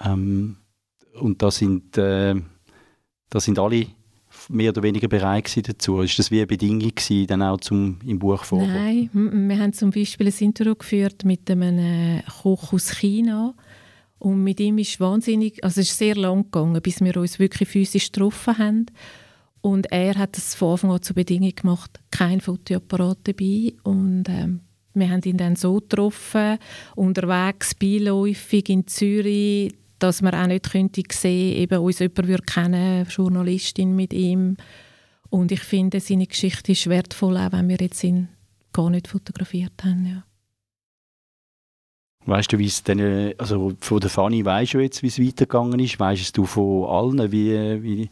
ähm, 0.03 0.57
und 1.19 1.41
da 1.41 1.49
sind, 1.49 1.97
äh, 1.97 2.35
da 3.29 3.39
sind 3.39 3.57
alle 3.57 3.87
mehr 4.53 4.69
oder 4.69 4.83
weniger 4.83 5.07
bereit 5.07 5.67
dazu. 5.67 6.01
Ist 6.01 6.19
das 6.19 6.31
wie 6.31 6.37
eine 6.37 6.47
Bedingung 6.47 6.93
gewesen, 6.95 7.27
dann 7.27 7.41
auch 7.41 7.59
zum 7.59 7.97
im 8.05 8.19
Buch 8.19 8.43
vorkommen? 8.43 8.73
Nein, 8.73 9.47
wir 9.49 9.59
haben 9.59 9.73
zum 9.73 9.91
Beispiel 9.91 10.27
ein 10.27 10.33
Interview 10.39 10.75
geführt 10.75 11.25
mit 11.25 11.49
einem 11.49 12.21
Koch 12.41 12.73
aus 12.73 12.91
China, 12.91 13.53
und 14.23 14.41
mit 14.41 14.61
ihm 14.61 14.77
ist 14.77 15.01
wahnsinnig, 15.01 15.61
also 15.65 15.81
es 15.81 15.89
ist 15.89 15.97
sehr 15.97 16.15
lang 16.15 16.43
gegangen, 16.43 16.81
bis 16.81 17.01
wir 17.01 17.17
uns 17.17 17.39
wirklich 17.39 17.67
physisch 17.67 18.09
getroffen 18.09 18.57
haben. 18.57 18.85
Und 19.59 19.91
er 19.91 20.17
hat 20.17 20.37
es 20.37 20.55
von 20.55 20.71
Anfang 20.71 20.91
an 20.91 21.01
zur 21.01 21.15
Bedingung 21.17 21.53
gemacht, 21.53 21.99
kein 22.09 22.39
Fotoapparat 22.39 23.17
dabei. 23.25 23.73
Und 23.83 24.23
ähm, 24.29 24.61
wir 24.93 25.09
haben 25.09 25.23
ihn 25.25 25.35
dann 25.35 25.57
so 25.57 25.75
getroffen, 25.75 26.57
unterwegs, 26.95 27.75
beiläufig 27.75 28.69
in 28.69 28.87
Zürich, 28.87 29.73
dass 30.03 30.21
man 30.21 30.35
auch 30.35 30.47
nicht 30.47 30.69
könnte 30.69 31.01
sehen, 31.11 31.55
eben 31.55 31.79
uns 31.79 31.99
jemand 31.99 32.27
würde 32.27 32.43
kennen, 32.43 33.07
Journalistin 33.09 33.95
mit 33.95 34.11
ihm. 34.11 34.57
Und 35.29 35.51
ich 35.53 35.61
finde, 35.61 36.01
seine 36.01 36.27
Geschichte 36.27 36.73
ist 36.73 36.89
wertvoll, 36.89 37.37
auch 37.37 37.53
wenn 37.53 37.69
wir 37.69 37.77
jetzt 37.79 38.03
ihn 38.03 38.27
gar 38.73 38.89
nicht 38.89 39.07
fotografiert 39.07 39.81
haben. 39.81 40.05
Ja. 40.05 40.23
Weißt 42.25 42.51
du, 42.51 42.59
wie 42.59 42.65
es 42.65 42.83
denn, 42.83 43.33
also 43.37 43.73
von 43.79 43.99
der 44.01 44.09
Fanny 44.09 44.43
weißt 44.43 44.73
du 44.73 44.79
jetzt, 44.79 45.03
wie 45.03 45.07
es 45.07 45.19
weitergegangen 45.19 45.79
ist? 45.79 45.99
Weißt 45.99 46.37
du 46.37 46.45
von 46.45 46.85
allen, 46.85 47.31
wie, 47.31 47.81
wie 47.81 48.09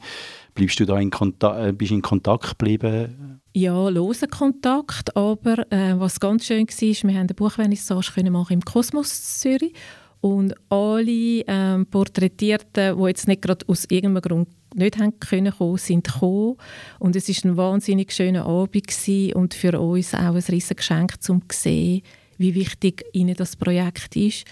bleibst 0.54 0.80
du 0.80 0.86
da 0.86 0.98
in 0.98 1.10
Kontakt, 1.10 1.60
äh, 1.60 1.74
bist 1.74 1.92
in 1.92 2.02
Kontakt 2.02 2.58
geblieben? 2.58 3.42
Ja, 3.54 3.90
losen 3.90 4.30
Kontakt, 4.30 5.16
aber 5.18 5.72
äh, 5.72 6.00
was 6.00 6.22
ganz 6.22 6.46
schön 6.46 6.68
war, 6.68 7.10
wir 7.10 7.16
haben 7.16 7.28
eine 7.28 7.34
Buchvernissage 7.34 8.32
machen 8.32 8.54
im 8.54 8.62
Kosmos 8.62 9.40
Zürich 9.40 9.74
und 10.22 10.54
alle 10.70 11.44
ähm, 11.48 11.86
Porträtierten, 11.88 12.98
die 12.98 13.08
jetzt 13.08 13.28
nicht 13.28 13.42
gerade 13.42 13.68
aus 13.68 13.86
irgendeinem 13.86 14.22
Grund 14.22 14.50
nicht 14.76 14.98
haben 15.00 15.20
können 15.20 15.52
kommen, 15.52 15.78
sind 15.78 16.06
gekommen 16.06 16.58
und 17.00 17.16
es 17.16 17.28
ist 17.28 17.44
ein 17.44 17.58
wahnsinnig 17.58 18.14
schöner 18.14 18.46
Abend 18.46 18.88
gewesen 18.88 19.34
und 19.34 19.54
für 19.54 19.80
uns 19.80 20.14
auch 20.14 20.20
ein 20.20 20.36
riesiges 20.36 20.78
Geschenk 20.78 21.22
zum 21.22 21.42
sehen, 21.52 22.04
wie 22.38 22.56
wichtig 22.56 23.04
ihnen 23.14 23.36
das 23.36 23.56
Projekt 23.56 24.16
ist. 24.16 24.46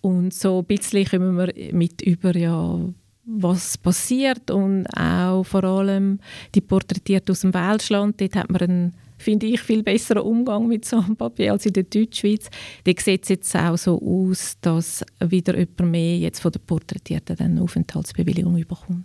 Und 0.00 0.32
so 0.32 0.60
ein 0.60 0.64
bisschen 0.66 1.06
kommen 1.06 1.36
wir 1.36 1.52
mit 1.72 2.00
über, 2.02 2.36
ja, 2.36 2.78
was 3.24 3.76
passiert 3.76 4.50
und 4.50 4.86
auch 4.96 5.42
vor 5.42 5.64
allem 5.64 6.20
die 6.54 6.60
Porträtiert 6.60 7.28
aus 7.28 7.40
dem 7.40 7.52
Welschland. 7.52 8.20
Dort 8.20 8.36
hat 8.36 8.50
man 8.50 8.60
einen, 8.60 8.94
finde 9.18 9.46
ich, 9.46 9.60
viel 9.60 9.82
besseren 9.82 10.22
Umgang 10.22 10.66
mit 10.68 10.84
so 10.84 10.98
einem 10.98 11.16
Papier 11.16 11.52
als 11.52 11.66
in 11.66 11.72
der 11.72 11.84
Deutschschweiz. 11.84 12.48
Dort 12.84 13.00
sieht 13.00 13.22
es 13.24 13.28
jetzt 13.28 13.56
auch 13.56 13.76
so 13.76 14.00
aus, 14.00 14.54
dass 14.60 15.04
wieder 15.20 15.56
jemand 15.58 15.90
mehr 15.90 16.18
jetzt 16.18 16.40
von 16.40 16.52
den 16.52 16.62
Porträtierten 16.62 17.38
eine 17.38 17.62
Aufenthaltsbewilligung 17.62 18.54
bekommt. 18.54 19.04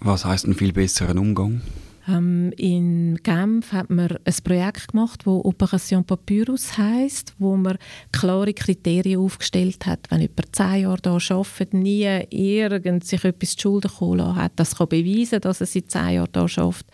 Was 0.00 0.24
heißt 0.24 0.46
ein 0.46 0.54
viel 0.54 0.72
besseren 0.72 1.18
Umgang? 1.18 1.60
Ähm, 2.08 2.52
in 2.56 3.18
Genf 3.22 3.72
hat 3.72 3.90
man 3.90 4.16
ein 4.24 4.34
Projekt 4.42 4.92
gemacht, 4.92 5.20
das 5.20 5.26
Operation 5.26 6.04
Papyrus 6.04 6.78
heißt, 6.78 7.34
wo 7.38 7.56
man 7.56 7.76
klare 8.12 8.54
Kriterien 8.54 9.20
aufgestellt 9.20 9.84
hat, 9.84 10.10
wenn 10.10 10.22
jemand 10.22 10.56
zehn 10.56 10.82
Jahre 10.82 11.18
hier 11.18 11.36
arbeitet, 11.36 11.74
nie 11.74 12.08
irgend 12.30 13.04
sich 13.04 13.24
etwas 13.24 13.56
zu 13.56 13.62
Schulden 13.62 13.90
kommen 13.90 14.36
hat, 14.36 14.52
das 14.56 14.76
kann 14.76 14.88
beweisen, 14.88 15.40
dass 15.40 15.60
er 15.60 15.66
seit 15.66 15.90
zehn 15.90 16.14
Jahren 16.14 16.30
hier 16.32 16.62
arbeitet 16.62 16.86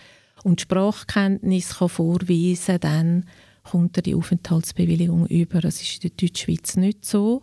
und 0.45 0.61
Sprachkenntnis 0.61 1.79
kann 1.79 1.89
vorweisen, 1.89 2.79
dann 2.81 3.25
kommt 3.65 3.97
er 3.97 4.03
die 4.03 4.15
Aufenthaltsbewilligung 4.15 5.27
über. 5.27 5.61
Das 5.61 5.81
ist 5.81 6.05
in 6.05 6.11
der 6.11 6.29
Deutschschweiz 6.29 6.77
nicht 6.77 7.05
so. 7.05 7.43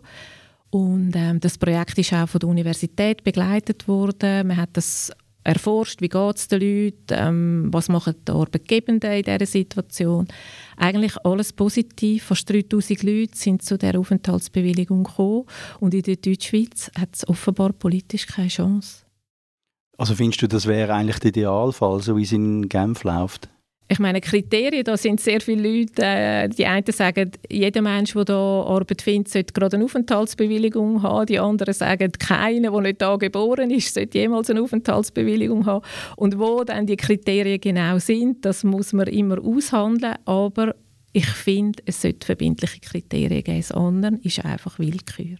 Und 0.70 1.12
ähm, 1.16 1.40
das 1.40 1.58
Projekt 1.58 1.98
ist 1.98 2.14
auch 2.14 2.28
von 2.28 2.38
der 2.38 2.48
Universität 2.48 3.24
begleitet 3.24 3.86
worden. 3.88 4.46
Man 4.46 4.56
hat 4.56 4.70
das 4.72 5.12
erforscht, 5.44 6.00
wie 6.00 6.08
geht 6.08 6.36
es 6.36 6.48
den 6.48 6.60
Leuten, 6.60 6.96
ähm, 7.10 7.68
was 7.72 7.88
machen 7.88 8.14
die 8.26 8.32
Arbeitgebenden 8.32 9.12
in 9.12 9.22
dieser 9.24 9.46
Situation. 9.46 10.28
Eigentlich 10.76 11.16
alles 11.24 11.52
positiv. 11.52 12.24
Fast 12.24 12.48
3000 12.48 13.02
Leute 13.02 13.36
sind 13.36 13.62
zu 13.62 13.76
der 13.76 13.98
Aufenthaltsbewilligung 13.98 15.04
gekommen 15.04 15.44
und 15.80 15.92
in 15.92 16.02
der 16.02 16.16
Deutschschweiz 16.16 16.90
hat 16.98 17.10
es 17.14 17.28
offenbar 17.28 17.72
politisch 17.72 18.26
keine 18.26 18.48
Chance. 18.48 19.02
Also 20.02 20.16
findest 20.16 20.42
du, 20.42 20.48
das 20.48 20.66
wäre 20.66 20.92
eigentlich 20.94 21.20
der 21.20 21.28
Idealfall, 21.28 22.00
so 22.02 22.16
wie 22.16 22.24
es 22.24 22.32
in 22.32 22.68
Genf 22.68 23.04
läuft? 23.04 23.48
Ich 23.86 24.00
meine, 24.00 24.20
Kriterien, 24.20 24.82
da 24.82 24.96
sind 24.96 25.20
sehr 25.20 25.40
viele 25.40 25.62
Leute, 25.62 26.02
äh, 26.02 26.48
die 26.48 26.66
einen 26.66 26.84
sagen, 26.90 27.30
jeder 27.48 27.82
Mensch, 27.82 28.12
der 28.12 28.24
hier 28.26 28.34
Arbeit 28.34 29.00
findet, 29.00 29.28
sollte 29.28 29.52
gerade 29.52 29.76
eine 29.76 29.84
Aufenthaltsbewilligung 29.84 31.04
haben. 31.04 31.26
Die 31.26 31.38
anderen 31.38 31.72
sagen, 31.72 32.10
keiner, 32.18 32.72
der 32.72 32.80
nicht 32.80 33.00
da 33.00 33.14
geboren 33.14 33.70
ist, 33.70 33.94
sollte 33.94 34.18
jemals 34.18 34.50
eine 34.50 34.62
Aufenthaltsbewilligung 34.62 35.66
haben. 35.66 35.84
Und 36.16 36.36
wo 36.36 36.64
dann 36.64 36.84
die 36.84 36.96
Kriterien 36.96 37.60
genau 37.60 38.00
sind, 38.00 38.44
das 38.44 38.64
muss 38.64 38.92
man 38.92 39.06
immer 39.06 39.40
aushandeln. 39.40 40.16
Aber 40.24 40.74
ich 41.12 41.28
finde, 41.28 41.80
es 41.86 42.02
sollte 42.02 42.26
verbindliche 42.26 42.80
Kriterien 42.80 43.44
geben. 43.44 43.58
Das 43.60 43.70
andere 43.70 44.18
ist 44.24 44.44
einfach 44.44 44.80
Willkür. 44.80 45.36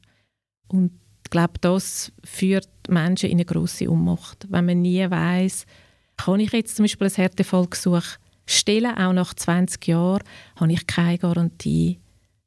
Und 0.68 0.92
ich 1.24 1.30
glaube, 1.30 1.54
das 1.60 2.12
führt 2.24 2.68
Menschen 2.88 3.30
in 3.30 3.36
eine 3.36 3.44
grosse 3.44 3.90
Ummacht. 3.90 4.46
Wenn 4.48 4.66
man 4.66 4.82
nie 4.82 5.08
weiß, 5.08 5.66
kann 6.16 6.40
ich 6.40 6.52
jetzt 6.52 6.76
zum 6.76 6.84
Beispiel 6.84 7.06
ein 7.06 7.14
Härtefallgesuch 7.14 8.04
stellen, 8.46 8.96
auch 8.96 9.12
nach 9.12 9.34
20 9.34 9.86
Jahren, 9.86 10.22
habe 10.56 10.72
ich 10.72 10.86
keine 10.86 11.18
Garantie, 11.18 11.98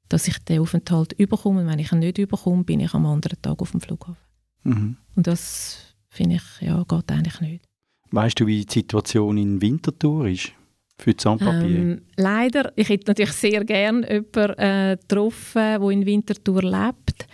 dass 0.09 0.27
ich 0.27 0.37
den 0.39 0.59
Aufenthalt 0.59 1.13
überkomme. 1.13 1.61
Und 1.61 1.67
wenn 1.67 1.79
ich 1.79 1.91
ihn 1.91 1.99
nicht 1.99 2.17
überkomme, 2.17 2.63
bin 2.63 2.81
ich 2.81 2.93
am 2.93 3.05
anderen 3.05 3.41
Tag 3.41 3.61
auf 3.61 3.71
dem 3.71 3.81
Flughafen. 3.81 4.17
Mhm. 4.63 4.97
Und 5.15 5.27
das 5.27 5.95
finde 6.09 6.35
ich, 6.35 6.61
ja, 6.61 6.83
geht 6.83 7.11
eigentlich 7.11 7.41
nicht. 7.41 7.65
Weißt 8.11 8.39
du, 8.39 8.45
wie 8.45 8.65
die 8.65 8.71
Situation 8.71 9.37
in 9.37 9.61
Winterthur 9.61 10.27
ist? 10.27 10.53
für 10.97 11.13
die 11.13 11.21
Sandpapier? 11.21 11.77
Ähm, 11.77 12.01
leider. 12.15 12.71
Ich 12.75 12.89
hätte 12.89 13.11
natürlich 13.11 13.33
sehr 13.33 13.63
gerne 13.63 14.09
jemanden 14.09 14.59
äh, 14.59 14.97
getroffen, 14.99 15.81
der 15.81 15.89
in 15.89 16.05
Winterthur 16.05 16.61
lebt. 16.61 17.27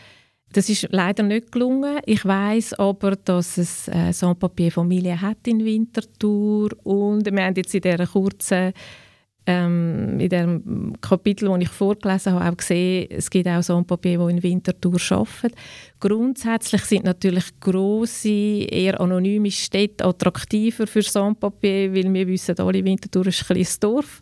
Das 0.53 0.67
ist 0.67 0.87
leider 0.91 1.23
nicht 1.23 1.51
gelungen. 1.51 1.99
Ich 2.05 2.25
weiß 2.25 2.73
aber, 2.73 3.15
dass 3.15 3.57
es 3.57 3.87
eine 3.87 4.11
Sandpapier-Familie 4.11 5.21
hat 5.21 5.47
in 5.47 5.63
Winterthur 5.63 6.69
und 6.83 7.25
wir 7.25 7.43
haben 7.43 7.55
jetzt 7.55 7.73
in 7.73 7.81
dieser 7.81 8.05
kurzen 8.05 8.73
ähm, 9.47 10.19
in 10.19 10.29
dem 10.29 10.93
Kapitel, 11.01 11.49
das 11.49 11.61
ich 11.61 11.69
vorgelesen 11.69 12.33
habe, 12.33 12.51
auch 12.51 12.57
gesehen, 12.57 13.07
es 13.09 13.29
gibt 13.29 13.47
auch 13.47 13.63
Sandpapier, 13.63 14.19
die 14.19 14.33
in 14.33 14.43
Winterthur 14.43 14.99
arbeiten. 15.09 15.55
Grundsätzlich 15.99 16.83
sind 16.83 17.05
natürlich 17.05 17.45
grosse, 17.59 18.29
eher 18.29 18.99
anonyme 19.01 19.49
Städte 19.49 20.05
attraktiver 20.05 20.85
für 20.85 21.01
Sandpapier, 21.01 21.93
weil 21.93 22.13
wir 22.13 22.27
wissen 22.27 22.59
alle, 22.59 22.83
Winterthur 22.83 23.27
ist 23.27 23.41
ein 23.41 23.45
kleines 23.47 23.79
Dorf 23.79 24.21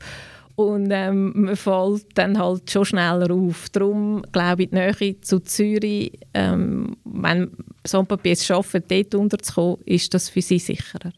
und 0.60 0.90
ähm, 0.92 1.32
man 1.46 1.56
fällt 1.56 2.06
dann 2.16 2.38
halt 2.38 2.70
schon 2.70 2.84
schneller 2.84 3.32
auf. 3.32 3.70
Darum 3.70 4.22
glaube 4.34 4.64
ich, 4.64 4.70
die 4.72 4.76
Nähe 4.76 5.22
zu 5.22 5.40
Zürich, 5.40 6.20
ähm, 6.34 6.98
wenn 7.06 7.52
Sandpapier 7.88 8.34
es 8.34 8.46
schaffen, 8.46 8.84
dort 8.86 9.16
unterzukommen, 9.16 9.78
ist 9.86 10.14
das 10.14 10.28
für 10.28 10.42
sie 10.42 10.60
sicherer. 10.60 11.14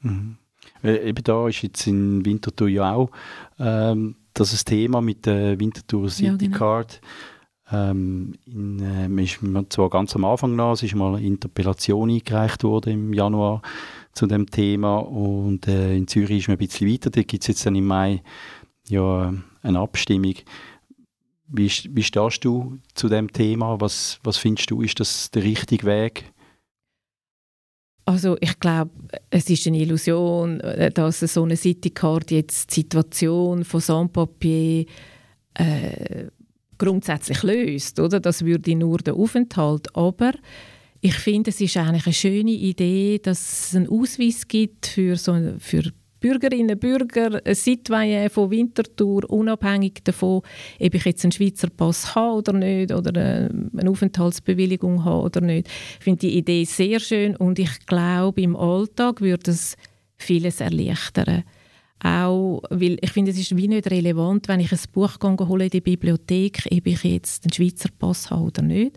Mhm. 0.00 0.38
Eben 0.82 1.22
da 1.22 1.48
ist 1.48 1.60
jetzt 1.60 1.86
in 1.86 2.24
Winterthur 2.24 2.68
ja 2.68 2.94
auch 2.94 3.10
ähm, 3.58 4.16
das 4.32 4.54
ein 4.54 4.64
Thema 4.64 5.02
mit 5.02 5.26
der 5.26 5.60
Winterthur 5.60 6.08
City 6.08 6.26
ja, 6.26 6.36
genau. 6.36 6.56
Card. 6.56 7.02
Ähm, 7.70 8.36
in, 8.46 8.80
äh, 8.80 9.22
ist 9.22 9.40
zwar 9.68 9.90
ganz 9.90 10.16
am 10.16 10.24
Anfang 10.24 10.56
noch, 10.56 10.72
es 10.72 10.82
ist 10.82 10.94
mal 10.94 11.16
eine 11.16 11.26
Interpellation 11.26 12.08
eingereicht 12.08 12.64
worden 12.64 12.94
im 12.94 13.12
Januar 13.12 13.60
zu 14.14 14.26
dem 14.26 14.50
Thema 14.50 14.98
und 14.98 15.68
äh, 15.68 15.94
in 15.94 16.08
Zürich 16.08 16.38
ist 16.38 16.48
man 16.48 16.56
ein 16.56 16.66
bisschen 16.66 16.90
weiter. 16.90 17.10
Da 17.10 17.22
gibt 17.22 17.42
es 17.42 17.48
jetzt 17.48 17.66
dann 17.66 17.76
im 17.76 17.86
Mai 17.86 18.22
ja, 18.88 19.34
eine 19.62 19.78
Abstimmung. 19.78 20.34
Wie, 21.46 21.70
wie 21.90 22.02
stehst 22.02 22.44
du 22.44 22.78
zu 22.94 23.08
dem 23.08 23.32
Thema? 23.32 23.80
Was, 23.80 24.18
was 24.22 24.36
findest 24.36 24.70
du, 24.70 24.82
ist 24.82 25.00
das 25.00 25.30
der 25.30 25.44
richtige 25.44 25.86
Weg? 25.86 26.32
Also 28.04 28.38
ich 28.40 28.58
glaube, 28.58 28.90
es 29.28 29.50
ist 29.50 29.66
eine 29.66 29.78
Illusion, 29.78 30.60
äh, 30.60 30.90
dass 30.90 31.20
so 31.20 31.44
eine 31.44 31.56
Citycard 31.56 32.30
jetzt 32.30 32.70
die 32.70 32.80
Situation 32.80 33.64
von 33.64 33.80
Sandpapier 33.80 34.86
äh, 35.54 36.26
grundsätzlich 36.78 37.42
löst. 37.42 38.00
Oder? 38.00 38.20
Das 38.20 38.44
würde 38.44 38.74
nur 38.74 38.98
den 38.98 39.14
Aufenthalt. 39.14 39.94
Aber 39.94 40.32
ich 41.00 41.14
finde, 41.14 41.50
es 41.50 41.60
ist 41.60 41.76
eigentlich 41.76 42.06
eine 42.06 42.14
schöne 42.14 42.52
Idee, 42.52 43.18
dass 43.18 43.68
es 43.68 43.76
einen 43.76 43.88
Ausweis 43.88 44.48
gibt 44.48 44.86
für, 44.86 45.16
so, 45.16 45.36
für 45.58 45.82
Bürgerinnen 46.20 46.72
und 46.72 46.80
Bürger, 46.80 47.40
Citoyen 47.54 48.30
von 48.30 48.50
Winterthur, 48.50 49.28
unabhängig 49.30 50.02
davon, 50.04 50.42
ob 50.80 50.94
ich 50.94 51.04
jetzt 51.04 51.24
einen 51.24 51.32
Schweizer 51.32 51.68
Pass 51.70 52.14
habe 52.14 52.38
oder 52.38 52.52
nicht, 52.52 52.92
oder 52.92 53.14
äh, 53.14 53.48
eine 53.76 53.90
Aufenthaltsbewilligung 53.90 55.04
habe 55.04 55.22
oder 55.22 55.40
nicht. 55.40 55.68
Ich 55.98 56.04
finde 56.04 56.20
die 56.20 56.36
Idee 56.36 56.64
sehr 56.64 57.00
schön 57.00 57.36
und 57.36 57.58
ich 57.58 57.86
glaube, 57.86 58.42
im 58.42 58.56
Alltag 58.56 59.20
würde 59.20 59.50
es 59.50 59.76
vieles 60.16 60.60
erleichtern. 60.60 61.44
Auch, 62.02 62.62
weil 62.70 62.96
ich 63.00 63.10
finde, 63.10 63.32
es 63.32 63.38
ist 63.38 63.56
wie 63.56 63.66
nicht 63.66 63.90
relevant, 63.90 64.46
wenn 64.46 64.60
ich 64.60 64.70
ein 64.70 64.78
Buch 64.92 65.18
hole 65.20 65.64
in 65.64 65.70
die 65.70 65.80
Bibliothek, 65.80 66.68
ob 66.70 66.86
ich 66.86 67.02
jetzt 67.02 67.44
einen 67.44 67.52
Schweizer 67.52 67.88
Pass 67.98 68.30
habe 68.30 68.44
oder 68.44 68.62
nicht. 68.62 68.96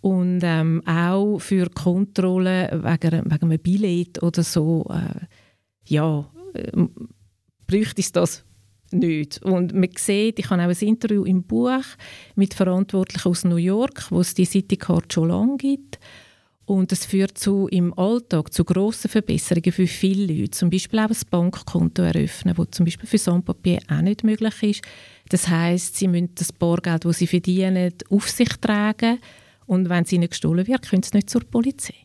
Und 0.00 0.40
ähm, 0.42 0.82
auch 0.84 1.38
für 1.38 1.70
Kontrollen 1.70 2.84
wegen, 2.84 3.24
wegen 3.24 3.44
einem 3.44 3.58
Billett 3.58 4.22
oder 4.22 4.42
so, 4.42 4.84
äh, 4.90 5.24
ja, 5.86 6.28
bräuchte 7.66 8.00
es 8.00 8.12
das 8.12 8.44
nicht. 8.90 9.42
Und 9.42 9.74
man 9.74 9.90
sieht, 9.96 10.38
ich 10.38 10.50
habe 10.50 10.62
auch 10.62 10.68
ein 10.68 10.88
Interview 10.88 11.24
im 11.24 11.42
Buch 11.42 11.84
mit 12.36 12.54
Verantwortlichen 12.54 13.28
aus 13.28 13.44
New 13.44 13.56
York, 13.56 14.10
wo 14.10 14.20
es 14.20 14.34
die 14.34 14.44
Citycard 14.44 15.12
schon 15.12 15.28
lange 15.28 15.56
gibt. 15.56 15.98
Und 16.66 16.92
es 16.92 17.04
führt 17.04 17.36
zu, 17.36 17.68
im 17.68 17.92
Alltag 17.98 18.52
zu 18.52 18.64
grossen 18.64 19.10
Verbesserungen 19.10 19.70
für 19.70 19.86
viele 19.86 20.32
Leute. 20.32 20.52
Zum 20.52 20.70
Beispiel 20.70 20.98
auch 20.98 21.10
ein 21.10 21.16
Bankkonto 21.30 22.02
eröffnen, 22.02 22.54
das 22.56 22.70
zum 22.70 22.86
Beispiel 22.86 23.06
für 23.06 23.18
Sandpapier 23.18 23.80
auch 23.88 24.00
nicht 24.00 24.24
möglich 24.24 24.62
ist. 24.62 24.82
Das 25.28 25.48
heißt, 25.48 25.96
sie 25.96 26.08
müssen 26.08 26.34
das 26.34 26.52
Bargeld, 26.52 27.04
das 27.04 27.18
sie 27.18 27.26
verdienen, 27.26 27.92
auf 28.08 28.30
sich 28.30 28.48
tragen. 28.48 29.18
Und 29.66 29.90
wenn 29.90 30.04
es 30.04 30.12
ihnen 30.12 30.28
gestohlen 30.28 30.66
wird, 30.66 30.88
können 30.88 31.02
sie 31.02 31.14
nicht 31.14 31.28
zur 31.28 31.42
Polizei. 31.42 32.03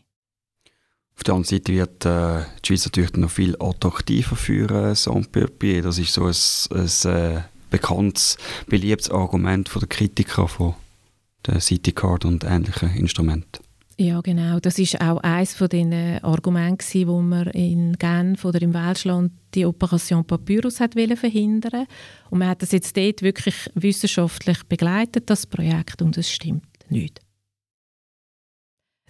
Auf 1.19 1.23
der 1.25 1.33
anderen 1.33 1.57
Seite 1.57 1.73
wird 1.73 2.05
äh, 2.05 2.45
die 2.63 2.67
Schweiz 2.67 2.85
natürlich 2.85 3.11
noch 3.17 3.29
viel 3.29 3.57
attraktiver 3.59 4.37
für 4.37 4.71
äh, 4.71 4.95
Sans-Papier. 4.95 5.81
Das 5.81 5.99
ist 5.99 6.13
so 6.13 6.23
ein, 6.23 6.79
ein 6.79 7.11
äh, 7.11 7.41
bekanntes, 7.69 8.37
beliebtes 8.67 9.11
Argument 9.11 9.67
von 9.67 9.81
der 9.81 9.89
Kritiker 9.89 10.47
von 10.47 10.75
der 11.45 11.59
Citycard 11.59 12.23
und 12.23 12.45
ähnlichen 12.45 12.95
Instrumenten. 12.95 13.61
Ja, 13.97 14.21
genau. 14.21 14.61
Das 14.61 14.79
ist 14.79 15.01
auch 15.01 15.17
eines 15.17 15.53
von 15.55 15.67
den 15.67 16.23
Argumenten, 16.23 17.07
wo 17.09 17.21
man 17.21 17.47
in 17.47 17.97
Genf 17.97 18.45
oder 18.45 18.61
im 18.61 18.73
Welschland 18.73 19.33
die 19.55 19.65
Operation 19.65 20.23
Papyrus 20.23 20.79
hat 20.79 20.93
verhindern 20.93 21.85
Und 22.29 22.39
man 22.39 22.47
hat 22.47 22.61
das 22.61 22.71
jetzt 22.71 22.95
dort 22.95 23.23
wirklich 23.23 23.69
wissenschaftlich 23.75 24.63
begleitet, 24.69 25.29
das 25.29 25.45
Projekt, 25.45 26.01
und 26.01 26.17
es 26.17 26.31
stimmt 26.31 26.63
nicht. 26.87 27.19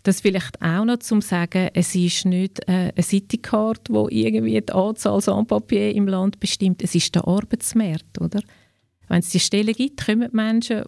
Das 0.03 0.21
vielleicht 0.21 0.61
auch 0.61 0.85
noch 0.85 0.99
zum 0.99 1.21
sagen, 1.21 1.69
es 1.73 1.93
ist 1.95 2.25
nicht 2.25 2.59
äh, 2.67 2.91
eine 2.95 3.03
Citycard, 3.03 3.89
wo 3.89 4.07
irgendwie 4.09 4.61
die 4.61 4.71
Anzahl 4.71 5.21
Sandpapier 5.21 5.93
im 5.93 6.07
Land 6.07 6.39
bestimmt. 6.39 6.81
Es 6.83 6.95
ist 6.95 7.13
der 7.15 7.27
Arbeitsmarkt, 7.27 8.19
oder? 8.19 8.41
Wenn 9.09 9.19
es 9.19 9.29
die 9.29 9.39
Stellen 9.39 9.73
gibt, 9.73 10.05
kommen 10.05 10.29
die 10.31 10.35
Menschen, 10.35 10.83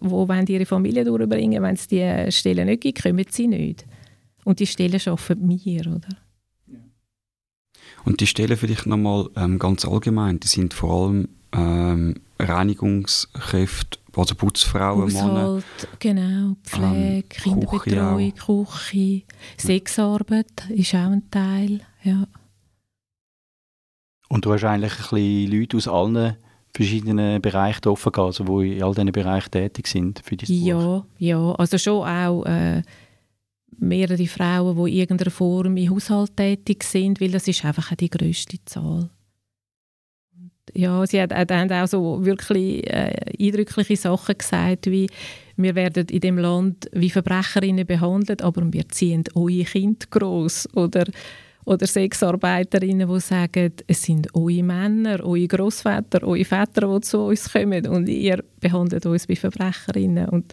die 0.46 0.52
ihre 0.52 0.66
Familie 0.66 1.04
durchbringen 1.04 1.62
Wenn 1.62 1.74
es 1.74 1.88
die 1.88 2.30
Stellen 2.30 2.66
nicht 2.66 2.82
gibt, 2.82 3.02
kommen 3.02 3.26
sie 3.28 3.48
nicht. 3.48 3.84
Und 4.44 4.60
die 4.60 4.66
Stellen 4.66 4.98
schaffen 4.98 5.48
wir, 5.48 5.86
oder? 5.86 6.16
Und 8.04 8.20
die 8.20 8.26
Stellen 8.26 8.56
vielleicht 8.56 8.86
nochmal 8.86 9.28
ähm, 9.36 9.58
ganz 9.58 9.84
allgemein, 9.84 10.40
die 10.40 10.48
sind 10.48 10.74
vor 10.74 10.90
allem 10.90 11.28
ähm, 11.52 12.14
Reinigungskräfte 12.48 13.98
also 14.14 14.34
Putzfrauen, 14.34 15.02
Haushalt, 15.04 15.64
genau, 15.98 16.54
Pflege, 16.64 16.94
ähm, 17.16 17.28
Kinderbetreuung, 17.28 18.34
Küche, 18.34 18.64
Küche, 18.66 19.22
Sexarbeit 19.56 20.68
ist 20.68 20.94
auch 20.94 21.10
ein 21.10 21.30
Teil, 21.30 21.80
ja. 22.02 22.26
Und 24.28 24.44
du 24.44 24.52
hast 24.52 24.64
eigentlich 24.64 24.92
ein 24.92 24.98
bisschen 25.10 25.50
Leute 25.60 25.76
aus 25.78 25.88
allen 25.88 26.36
verschiedenen 26.74 27.40
Bereichen 27.40 27.88
offen 27.88 28.12
gehabt, 28.12 28.40
also 28.40 28.60
die 28.60 28.76
in 28.76 28.82
all 28.82 28.94
diesen 28.94 29.12
Bereichen 29.12 29.50
tätig 29.50 29.86
sind 29.86 30.20
für 30.24 30.36
dieses 30.36 30.56
Ja, 30.64 30.78
Buch. 30.78 31.04
ja, 31.18 31.52
also 31.52 31.78
schon 31.78 32.06
auch 32.06 32.44
äh, 32.44 32.82
mehrere 33.78 34.26
Frauen, 34.26 34.76
die 34.76 34.90
in 34.92 34.98
irgendeiner 35.00 35.30
Form 35.30 35.76
im 35.76 35.90
Haushalt 35.90 36.36
tätig 36.36 36.84
sind, 36.84 37.20
weil 37.20 37.30
das 37.30 37.48
ist 37.48 37.64
einfach 37.64 37.94
die 37.94 38.10
grösste 38.10 38.62
Zahl 38.64 39.10
ja, 40.74 41.06
sie 41.06 41.20
hat, 41.20 41.32
haben 41.32 41.72
auch 41.72 41.86
so 41.86 42.24
wirklich 42.24 42.86
äh, 42.88 43.14
eindrückliche 43.38 43.96
Sachen 43.96 44.38
gesagt, 44.38 44.86
wie 44.86 45.08
wir 45.56 45.74
werden 45.74 46.06
in 46.08 46.20
dem 46.20 46.38
Land 46.38 46.88
wie 46.92 47.10
Verbrecherinnen 47.10 47.86
behandelt, 47.86 48.42
aber 48.42 48.62
wir 48.72 48.88
ziehen 48.88 49.24
eure 49.34 49.64
Kinder 49.64 50.06
groß 50.10 50.68
oder 50.74 51.04
oder 51.64 51.86
Sexarbeiterinnen, 51.86 53.08
die 53.08 53.20
sagen, 53.20 53.72
es 53.86 54.02
sind 54.02 54.34
eure 54.34 54.62
Männer, 54.62 55.24
eure 55.24 55.46
Großväter, 55.46 56.24
eure 56.24 56.44
Väter, 56.44 56.92
die 56.92 57.00
zu 57.02 57.20
uns 57.20 57.52
kommen 57.52 57.86
und 57.86 58.08
ihr 58.08 58.42
behandelt 58.58 59.06
uns 59.06 59.28
wie 59.28 59.36
Verbrecherinnen. 59.36 60.28
Und 60.28 60.52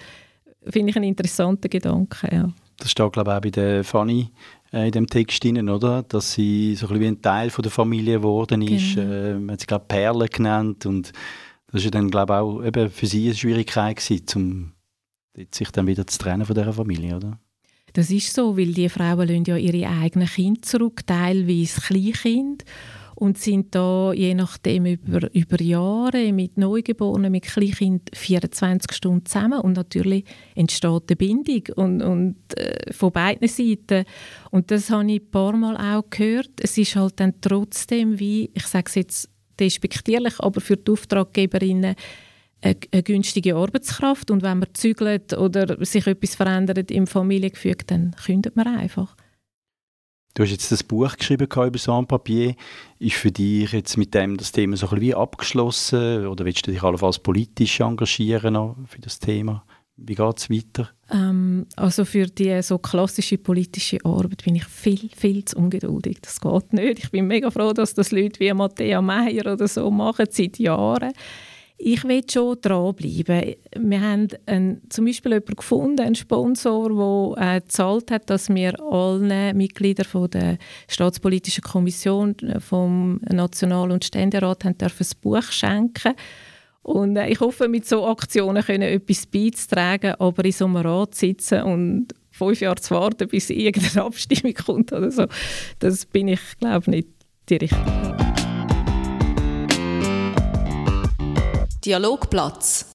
finde 0.68 0.92
ich 0.92 0.96
einen 0.96 1.10
interessanten 1.10 1.70
Gedanken, 1.70 2.28
ja. 2.32 2.50
Das 2.78 2.92
steht, 2.92 3.12
glaube 3.12 3.32
ich, 3.32 3.38
auch 3.38 3.42
bei 3.42 3.50
der 3.50 3.84
Fanny 3.84 4.30
äh, 4.74 4.88
in 4.88 4.92
dem 4.92 5.08
Text 5.08 5.44
drin, 5.44 5.70
oder? 5.70 6.04
Dass 6.04 6.34
sie 6.34 6.76
so 6.76 6.88
ein, 6.88 7.00
wie 7.00 7.08
ein 7.08 7.22
Teil 7.22 7.50
von 7.50 7.64
der 7.64 7.72
Familie 7.72 8.18
geworden 8.18 8.62
ist. 8.62 8.96
Genau. 8.96 9.12
Äh, 9.12 9.34
man 9.40 9.52
hat 9.54 9.62
sie, 9.62 9.68
glaube 9.68 9.86
Perle 9.88 10.28
genannt 10.28 10.86
und 10.86 11.12
das 11.72 11.84
war 11.84 11.92
dann, 11.92 12.10
glaube 12.10 12.36
auch 12.36 12.64
eben 12.64 12.90
für 12.90 13.06
sie 13.06 13.26
eine 13.28 13.36
Schwierigkeit 13.36 13.98
gewesen, 13.98 14.26
um 14.36 14.74
sich 15.54 15.72
dann 15.72 15.88
wieder 15.88 16.06
zu 16.08 16.18
trennen 16.18 16.46
von 16.46 16.56
dieser 16.56 16.74
Familie, 16.74 17.16
oder? 17.16 17.40
Das 17.94 18.12
ist 18.12 18.34
so, 18.34 18.58
weil 18.58 18.74
die 18.74 18.90
Frauen 18.90 19.28
lassen 19.28 19.46
ja 19.46 19.58
ihre 19.58 19.90
eigenen 19.90 20.28
Kinder 20.28 20.62
zurück, 20.62 21.06
teilweise 21.06 21.82
Kleinkind 21.82 22.64
und 23.20 23.38
sind 23.38 23.76
da 23.76 24.14
je 24.14 24.34
nachdem 24.34 24.86
über, 24.86 25.34
über 25.34 25.62
Jahre 25.62 26.32
mit 26.32 26.58
Neugeborenen, 26.58 27.32
mit 27.32 27.44
Kleinkind 27.44 28.10
24 28.14 28.96
Stunden 28.96 29.26
zusammen 29.26 29.60
und 29.60 29.74
natürlich 29.74 30.24
entsteht 30.56 31.04
eine 31.10 31.16
Bindung 31.18 31.64
und, 31.76 32.02
und 32.02 32.38
äh, 32.58 32.94
von 32.94 33.12
beiden 33.12 33.48
Seiten. 33.50 34.06
Und 34.52 34.72
das 34.72 34.90
habe 34.90 35.12
ich 35.12 35.22
ein 35.22 35.32
paar 35.32 35.54
Mal 35.54 35.76
auch 35.76 36.10
gehört. 36.10 36.52
Es 36.62 36.78
ist 36.78 36.96
halt 36.96 37.20
dann 37.20 37.34
trotzdem 37.42 38.20
wie, 38.20 38.52
ich 38.54 38.66
sage 38.66 38.86
es 38.88 38.96
jetzt 38.96 39.30
despektierlich, 39.60 40.40
aber 40.40 40.62
für 40.62 40.78
die 40.78 40.90
Auftraggeberinnen 40.90 41.96
eine, 42.62 42.76
eine, 42.92 43.04
günstige 43.04 43.56
Arbeitskraft 43.56 44.32
und 44.32 44.44
wenn 44.44 44.60
man 44.60 44.70
zügelt 44.74 45.34
oder 45.34 45.84
sich 45.86 46.08
etwas 46.08 46.36
verändert 46.36 46.90
im 46.90 47.06
Familiengefüge, 47.06 47.84
dann 47.86 48.16
kündet 48.26 48.56
man 48.56 48.68
einfach. 48.68 49.16
Du 50.34 50.44
hast 50.44 50.52
jetzt 50.52 50.72
das 50.72 50.84
Buch 50.84 51.18
geschrieben 51.18 51.48
über 51.52 51.78
Sans-Papier. 51.78 52.56
Ist 53.00 53.16
für 53.16 53.32
dich 53.32 53.72
jetzt 53.72 53.98
mit 53.98 54.14
dem 54.14 54.38
das 54.38 54.52
Thema 54.52 54.78
so 54.78 54.90
ein 54.90 55.02
wie 55.02 55.16
abgeschlossen 55.16 56.28
oder 56.28 56.46
willst 56.46 56.66
du 56.68 56.72
dich 56.72 56.84
allenfalls 56.84 57.20
politisch 57.20 57.80
engagieren 57.80 58.76
für 58.88 59.02
das 59.02 59.20
Thema? 59.20 59.64
Wie 59.98 60.16
geht 60.16 60.38
es 60.38 60.50
weiter? 60.50 60.90
Ähm, 61.12 61.66
also 61.76 62.06
für 62.06 62.26
die 62.28 62.62
so 62.62 62.78
klassische 62.78 63.38
politische 63.38 63.98
Arbeit 64.06 64.46
bin 64.46 64.56
ich 64.56 64.66
viel, 64.66 65.10
viel 65.16 65.44
zu 65.44 65.58
ungeduldig. 65.58 66.20
Das 66.22 66.40
geht 66.40 66.74
nicht. 66.74 67.00
Ich 67.00 67.12
bin 67.12 67.28
mega 67.28 67.52
froh, 67.52 67.74
dass 67.74 67.94
das 67.94 68.12
Leute 68.12 68.40
wie 68.40 68.54
Matthäa 68.54 69.02
Meyer 69.02 69.52
oder 69.52 69.68
so 69.68 69.92
machen 69.92 70.28
seit 70.30 70.58
Jahren. 70.58 71.12
Ich 71.82 72.04
will 72.04 72.24
schon 72.30 72.58
dranbleiben. 72.62 73.56
Wir 73.78 74.02
haben 74.02 74.28
einen, 74.46 74.82
zum 74.90 75.06
Beispiel 75.06 75.32
jemanden 75.32 75.56
gefunden, 75.56 76.02
einen 76.02 76.16
Sponsor, 76.16 77.36
der 77.38 77.56
äh, 77.56 77.62
gezahlt 77.62 78.12
hat, 78.12 78.30
dass 78.30 78.50
wir 78.50 78.78
allen 78.82 79.56
Mitgliedern 79.56 80.06
von 80.06 80.30
der 80.30 80.58
Staatspolitischen 80.90 81.64
Kommission 81.64 82.38
äh, 82.40 82.60
vom 82.60 83.22
National- 83.30 83.92
und 83.92 84.04
Ständerat 84.04 84.66
haben 84.66 84.78
dürfen 84.78 85.06
ein 85.06 85.22
Buch 85.22 85.52
schenken 85.52 86.16
und 86.82 87.18
äh, 87.18 87.30
ich 87.30 87.40
hoffe, 87.40 87.68
mit 87.68 87.86
so 87.86 88.06
Aktionen 88.08 88.64
können 88.64 88.82
etwas 88.82 89.26
beizutragen, 89.26 90.16
aber 90.20 90.44
in 90.44 90.52
so 90.52 90.66
einem 90.66 90.78
Rat 90.78 91.16
sitzen 91.16 91.62
und 91.64 92.08
fünf 92.32 92.62
Jahre 92.62 92.82
zu 92.82 92.96
warten, 92.96 93.28
bis 93.28 93.50
irgendeine 93.50 94.06
Abstimmung 94.06 94.54
kommt 94.54 94.92
oder 94.92 95.12
so, 95.12 95.28
das 95.80 96.06
bin 96.06 96.30
ich, 96.30 96.42
glaube 96.60 96.90
nicht 96.90 97.10
die 97.48 97.58
Richtige. 97.58 98.29
Dialogplatz. 101.90 102.92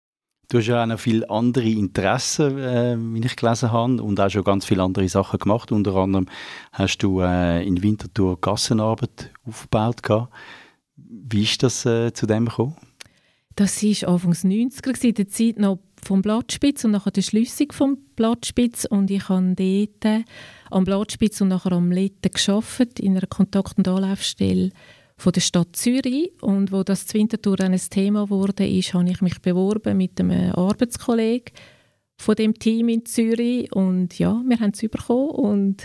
Du 0.48 0.58
hast 0.58 0.68
ja 0.68 0.80
auch 0.80 0.86
noch 0.86 1.00
viele 1.00 1.28
andere 1.28 1.68
Interessen, 1.68 2.56
äh, 2.60 2.96
wie 2.96 3.26
ich 3.26 3.34
gelesen 3.34 3.72
habe, 3.72 4.00
und 4.00 4.20
auch 4.20 4.30
schon 4.30 4.44
ganz 4.44 4.66
viele 4.66 4.84
andere 4.84 5.08
Sachen 5.08 5.40
gemacht. 5.40 5.72
Unter 5.72 5.96
anderem 5.96 6.26
hast 6.70 6.98
du 6.98 7.20
äh, 7.20 7.66
in 7.66 7.82
Winterthur 7.82 8.40
Gassenarbeit 8.40 9.32
aufgebaut. 9.44 10.04
Gehabt. 10.04 10.32
Wie 10.94 11.42
ist 11.42 11.60
das 11.64 11.84
äh, 11.86 12.12
zu 12.12 12.26
dem 12.26 12.44
gekommen? 12.46 12.76
Das 13.56 13.82
war 13.82 14.08
Anfangs 14.10 14.44
90er, 14.44 15.04
in 15.04 15.14
der 15.14 15.28
Zeit 15.28 15.58
noch 15.58 15.80
vom 16.04 16.22
Blattspitz 16.22 16.84
und 16.84 16.92
nachher 16.92 17.10
der 17.10 17.22
Schlüssig 17.22 17.74
vom 17.74 17.98
Blattspitz. 18.14 18.84
Und 18.84 19.10
ich 19.10 19.28
habe 19.28 19.56
dort 19.56 20.24
am 20.70 20.84
Blattspitz 20.84 21.40
und 21.40 21.48
nachher 21.48 21.72
am 21.72 21.90
Letten 21.90 22.30
gearbeitet, 22.32 23.00
in 23.00 23.16
einer 23.16 23.26
Kontakt- 23.26 23.76
und 23.76 23.88
Anlaufstelle 23.88 24.70
von 25.16 25.32
der 25.32 25.40
Stadt 25.40 25.76
Zürich. 25.76 26.32
Und 26.40 26.72
wo 26.72 26.82
das 26.82 27.12
Winterthur 27.14 27.60
ein 27.60 27.76
Thema 27.76 28.30
wurde, 28.30 28.66
ist, 28.66 28.94
habe 28.94 29.10
ich 29.10 29.20
mich 29.20 29.40
beworben 29.40 29.96
mit 29.96 30.20
einem 30.20 30.52
Arbeitskollegen 30.52 31.54
von 32.16 32.34
dem 32.36 32.54
Team 32.54 32.88
in 32.88 33.04
Zürich. 33.04 33.72
Und 33.74 34.18
ja, 34.18 34.42
wir 34.46 34.60
haben 34.60 34.72
es 34.72 34.80
bekommen 34.80 35.30
und 35.30 35.82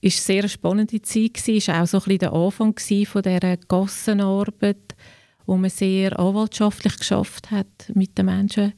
es 0.00 0.28
war 0.28 0.34
eine 0.34 0.42
sehr 0.42 0.48
spannende 0.48 1.02
Zeit. 1.02 1.48
Es 1.48 1.68
war 1.68 1.82
auch 1.82 1.86
so 1.86 1.98
ein 1.98 2.04
bisschen 2.04 2.18
der 2.18 2.32
Anfang 2.32 2.74
von 3.06 3.22
dieser 3.22 3.56
Gassenarbeit 3.56 4.94
wo 5.48 5.56
man 5.56 5.70
sehr 5.70 6.18
anwaltschaftlich 6.18 6.98
geschafft 6.98 7.50
hat 7.50 7.90
mit 7.94 8.18
den 8.18 8.26
Menschen, 8.26 8.74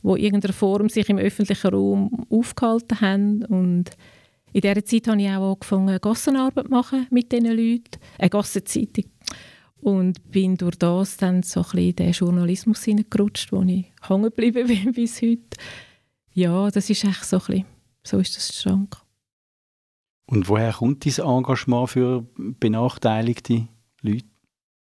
wo 0.00 0.16
in 0.16 0.24
irgendeiner 0.24 0.54
Form 0.54 0.88
sich 0.88 1.10
im 1.10 1.18
öffentlichen 1.18 1.70
Raum 1.70 2.26
aufgehalten 2.30 3.00
haben 3.02 3.44
und 3.44 3.90
in 4.54 4.60
dieser 4.60 4.84
Zeit 4.84 5.08
habe 5.08 5.20
ich 5.20 5.28
auch 5.28 5.52
angefangen, 5.52 5.98
Gassenarbeit 6.00 6.66
zu 6.66 6.70
machen 6.70 7.06
mit 7.10 7.32
diesen 7.32 7.46
Leuten, 7.46 7.98
eine 8.18 8.30
Gassenzeitung. 8.30 9.10
Und 9.80 10.30
bin 10.30 10.56
durch 10.56 10.76
das 10.76 11.16
dann 11.16 11.42
so 11.42 11.60
ein 11.60 11.64
bisschen 11.64 11.88
in 11.88 11.96
den 11.96 12.12
Journalismus 12.12 12.84
hineingerutscht, 12.84 13.52
wo 13.52 13.62
ich 13.62 13.92
hängen 14.08 14.22
geblieben 14.22 14.66
bin 14.68 14.92
bis 14.92 15.20
heute. 15.20 15.58
Ja, 16.32 16.70
das 16.70 16.88
ist 16.88 17.02
echt 17.04 17.24
so 17.24 17.38
ein 17.38 17.46
bisschen, 17.46 17.64
so 18.04 18.18
ist 18.18 18.36
das 18.36 18.56
Schrank. 18.56 18.96
Und 20.26 20.48
woher 20.48 20.72
kommt 20.72 21.04
dieses 21.04 21.18
Engagement 21.18 21.90
für 21.90 22.24
benachteiligte 22.36 23.66
Leute? 24.02 24.24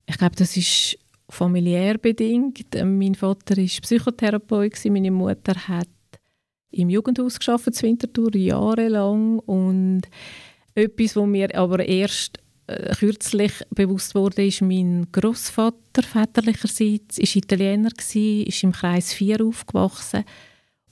Ich 0.06 0.18
glaube, 0.18 0.36
das 0.36 0.58
ist 0.58 1.00
familiär 1.30 1.98
bedingt. 1.98 2.76
Mein 2.76 3.16
Vater 3.16 3.56
war 3.56 3.64
Psychotherapeut, 3.64 4.74
meine 4.86 5.12
Mutter 5.12 5.56
hat 5.70 5.88
im 6.72 6.90
Jugendhaus 6.90 7.38
geschafft, 7.38 7.82
Winterthur, 7.82 8.36
jahrelang. 8.36 9.40
Und 9.40 10.04
etwas, 10.76 11.16
was 11.16 11.28
mir 11.28 11.56
aber 11.56 11.86
erst 11.86 12.40
äh, 12.68 12.96
kürzlich 12.96 13.52
bewusst 13.70 14.16
wurde, 14.16 14.46
ist 14.46 14.62
mein 14.62 15.08
Großvater 15.12 16.04
väterlicherseits 16.04 17.18
ist 17.18 17.36
Italiener 17.36 17.90
gsi, 17.90 18.44
ist 18.48 18.64
im 18.64 18.72
Kreis 18.72 19.14
4 19.14 19.46
aufgewachsen 19.46 20.24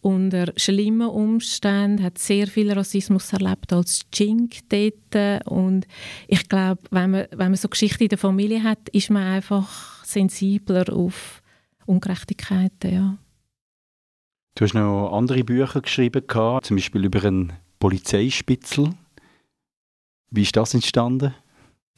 unter 0.02 0.54
schlimmen 0.56 1.10
Umständen, 1.10 2.04
hat 2.04 2.18
sehr 2.18 2.48
viel 2.48 2.72
Rassismus 2.72 3.34
erlebt 3.34 3.74
als 3.74 4.06
Jink 4.14 4.60
dort. 4.70 5.46
Und 5.46 5.88
ich 6.28 6.48
glaube, 6.48 6.82
wenn 6.92 7.12
man, 7.12 7.28
wenn 7.32 7.52
man 7.52 7.56
so 7.56 7.68
Geschichte 7.68 8.06
in 8.06 8.10
der 8.10 8.18
Familie 8.18 8.64
hat, 8.64 8.90
ist 8.90 9.10
man 9.10 9.24
einfach 9.24 10.04
sensibler 10.06 10.92
auf 10.94 11.42
Ungerechtigkeiten, 11.86 12.94
ja. 12.94 13.18
Du 14.56 14.66
hast 14.66 14.74
noch 14.74 15.14
andere 15.14 15.44
Bücher 15.44 15.82
geschrieben, 15.82 16.24
zum 16.28 16.76
Beispiel 16.76 17.06
über 17.06 17.24
einen 17.24 17.54
Polizeispitzel. 17.80 18.94
Wie 20.32 20.42
ist 20.42 20.56
das 20.56 20.74
entstanden? 20.74 21.34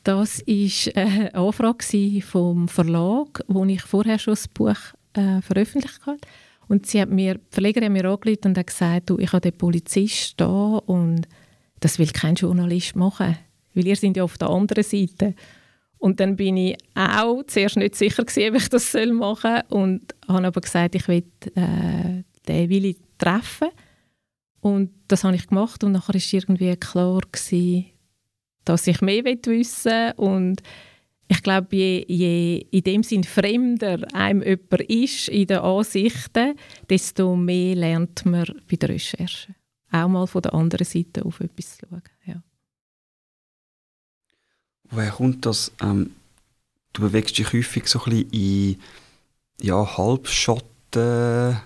Das 0.04 0.40
war 0.40 1.04
eine 1.04 1.36
Anfrage 1.36 2.22
vom 2.22 2.68
Verlag, 2.68 3.44
wo 3.48 3.66
ich 3.66 3.82
vorher 3.82 4.18
schon 4.18 4.34
das 4.34 4.48
Buch 4.48 4.78
äh, 5.14 5.42
veröffentlicht 5.42 6.06
habe. 6.06 6.18
Und 6.68 6.86
sie 6.86 7.02
hat 7.02 7.10
mir, 7.10 7.36
die 7.36 7.42
Verlegerin 7.50 7.86
hat 7.86 7.92
mir 7.92 8.10
angerufen 8.10 8.56
und 8.56 8.66
gesagt, 8.66 9.10
du, 9.10 9.20
ich 9.20 9.32
habe 9.34 9.42
den 9.42 9.58
Polizist 9.58 10.40
da 10.40 10.78
und 10.86 11.28
das 11.82 12.00
will 12.00 12.08
kein 12.08 12.36
Journalist 12.36 12.96
machen, 12.96 13.38
weil 13.74 13.88
ihr 13.88 13.96
seid 13.96 14.18
ja 14.18 14.24
auf 14.24 14.38
der 14.38 14.50
anderen 14.50 14.84
Seite. 14.84 15.36
Und 15.98 16.20
dann 16.20 16.36
bin 16.36 16.58
ich 16.58 16.78
auch 16.96 17.44
zuerst 17.46 17.78
nicht 17.78 17.96
sicher 17.96 18.24
gewesen, 18.24 18.56
ob 18.56 18.62
ich 18.62 18.70
das 18.70 18.94
machen 18.94 19.62
soll 19.70 19.82
und 19.82 20.16
habe 20.28 20.48
aber 20.48 20.62
gesagt, 20.62 20.96
ich 20.96 21.08
will 21.08 21.24
äh, 21.56 22.24
den 22.48 22.70
Willi 22.70 22.98
treffen. 23.18 23.70
Und 24.62 24.92
das 25.08 25.24
habe 25.24 25.36
ich 25.36 25.48
gemacht 25.48 25.84
und 25.84 25.94
nachher 25.94 26.14
war 26.14 26.34
irgendwie 26.34 26.76
klar 26.76 27.22
gewesen, 27.32 27.86
dass 28.64 28.88
ich 28.88 29.02
mehr 29.02 29.24
wissen 29.26 29.92
will 29.92 30.14
und 30.18 30.62
ich 31.32 31.42
glaube, 31.44 31.74
je, 31.76 32.06
je 32.10 32.58
in 32.72 32.84
dem 32.84 33.04
Sinn 33.04 33.24
fremder 33.24 34.06
einem 34.14 34.44
jemand 34.44 34.82
ist 34.82 35.30
in 35.30 35.48
den 35.48 35.60
Ansichten, 35.60 36.56
desto 36.90 37.38
mehr 37.38 37.76
lernt 37.76 38.26
man 38.26 38.46
bei 38.70 38.76
der 38.76 38.90
Recherche. 38.90 39.56
Auch 39.92 40.10
mal 40.10 40.28
von 40.28 40.42
der 40.42 40.54
anderen 40.54 40.86
Seite 40.86 41.24
auf 41.24 41.40
etwas 41.40 41.78
zu 41.78 41.86
schauen. 41.90 42.02
Ja. 42.26 42.44
Woher 44.90 45.12
kommt 45.12 45.46
das? 45.46 45.72
Ähm, 45.82 46.12
du 46.92 47.04
bewegst 47.04 47.38
dich 47.38 47.54
häufig 47.54 47.88
so 47.88 48.00
ein 48.04 48.10
bisschen 48.10 48.30
in 48.32 48.82
ja, 49.62 49.98
Halbschatten. 49.98 51.62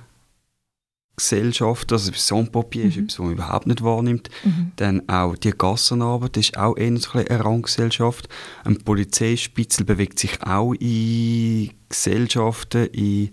Gesellschaft, 1.15 1.91
also 1.91 2.12
Sans-Papier 2.13 2.84
mhm. 2.84 2.89
ist 2.89 2.97
etwas, 2.97 3.19
was 3.19 3.23
man 3.25 3.34
überhaupt 3.34 3.67
nicht 3.67 3.84
wahrnimmt. 3.84 4.30
Mhm. 4.43 4.71
Dann 4.75 5.10
auch 5.10 5.36
die 5.36 5.51
Gassenarbeit 5.51 6.38
ist 6.38 6.58
auch 6.58 6.75
eher 6.78 6.88
eine 6.88 7.45
Ranggesellschaft. 7.45 8.28
Ein 8.63 8.78
Polizeispitzel 8.78 9.86
bewegt 9.86 10.19
sich 10.19 10.43
auch 10.43 10.73
in 10.73 11.71
Gesellschaften, 11.89 12.88
in, 12.88 13.30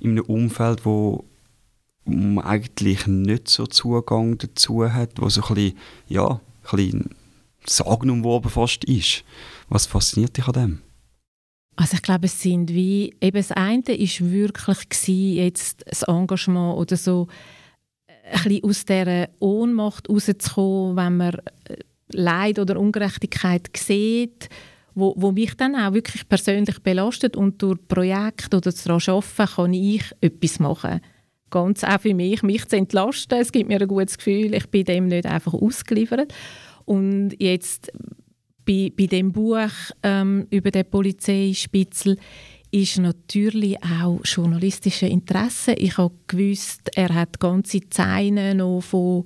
in 0.00 0.12
einem 0.12 0.24
Umfeld, 0.24 0.84
wo 0.84 1.24
man 2.04 2.44
eigentlich 2.44 3.06
nicht 3.06 3.48
so 3.48 3.66
Zugang 3.66 4.38
dazu 4.38 4.90
hat, 4.90 5.20
wo 5.20 5.28
so 5.28 5.42
ein 5.42 5.54
bisschen, 5.54 5.78
ja, 6.08 6.28
ein 6.28 6.76
bisschen 6.76 7.10
sagenumwoben 7.66 8.50
fast 8.50 8.84
ist. 8.84 9.24
Was 9.68 9.86
fasziniert 9.86 10.36
dich 10.36 10.46
an 10.46 10.52
dem? 10.52 10.82
Also 11.76 11.94
ich 11.94 12.02
glaube, 12.02 12.26
es 12.26 12.40
sind 12.40 12.70
wie, 12.72 13.14
eben 13.20 13.36
das 13.36 13.52
eine 13.52 13.82
ist 13.82 14.30
wirklich 14.30 14.88
gewesen, 14.88 15.36
jetzt 15.36 15.84
das 15.86 16.02
Engagement 16.04 16.78
oder 16.78 16.96
so, 16.96 17.28
ein 18.30 18.42
bisschen 18.42 18.64
aus 18.64 18.84
dieser 18.84 19.28
Ohnmacht 19.38 20.08
rauszukommen, 20.08 20.96
wenn 20.96 21.16
man 21.16 21.34
äh, 21.68 21.76
Leid 22.12 22.58
oder 22.58 22.78
Ungerechtigkeit 22.78 23.68
sieht, 23.76 24.48
wo, 24.94 25.14
wo 25.16 25.32
mich 25.32 25.54
dann 25.54 25.76
auch 25.76 25.92
wirklich 25.92 26.28
persönlich 26.28 26.82
belastet 26.82 27.36
und 27.36 27.60
durch 27.62 27.78
Projekte 27.86 28.56
oder 28.56 28.72
daran 28.72 29.00
arbeiten 29.06 29.54
kann 29.54 29.74
ich 29.74 30.02
etwas 30.20 30.58
machen. 30.58 31.00
Ganz 31.50 31.84
auch 31.84 32.00
für 32.00 32.14
mich, 32.14 32.42
mich 32.42 32.66
zu 32.66 32.76
entlasten. 32.76 33.38
Es 33.38 33.52
gibt 33.52 33.68
mir 33.68 33.80
ein 33.80 33.88
gutes 33.88 34.18
Gefühl, 34.18 34.54
ich 34.54 34.66
bin 34.68 34.84
dem 34.84 35.06
nicht 35.06 35.26
einfach 35.26 35.54
ausgeliefert. 35.54 36.32
Und 36.84 37.34
jetzt 37.38 37.92
bei, 38.66 38.92
bei 38.94 39.06
dem 39.06 39.32
Buch 39.32 39.70
ähm, 40.02 40.46
über 40.50 40.70
den 40.70 40.90
Polizeispitzel 40.90 42.18
ist 42.70 42.98
natürlich 42.98 43.82
auch 43.82 44.20
journalistische 44.24 45.06
Interesse. 45.06 45.72
Ich 45.74 45.96
habe 45.96 46.14
gewusst, 46.26 46.90
er 46.94 47.14
hat 47.14 47.40
ganze 47.40 47.88
Zeilen 47.88 48.58
noch 48.58 48.80
von 48.80 49.24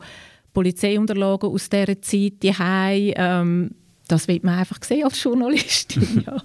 Polizeiunterlagen 0.53 1.49
aus 1.49 1.69
dieser 1.69 2.01
Zeit 2.03 2.43
die 2.43 2.55
ähm, 2.59 3.71
Das 4.07 4.29
wird 4.29 4.45
man 4.45 4.59
einfach 4.59 4.83
sehen 4.85 5.05
als 5.05 5.23
Journalistin. 5.23 6.23
ja. 6.27 6.43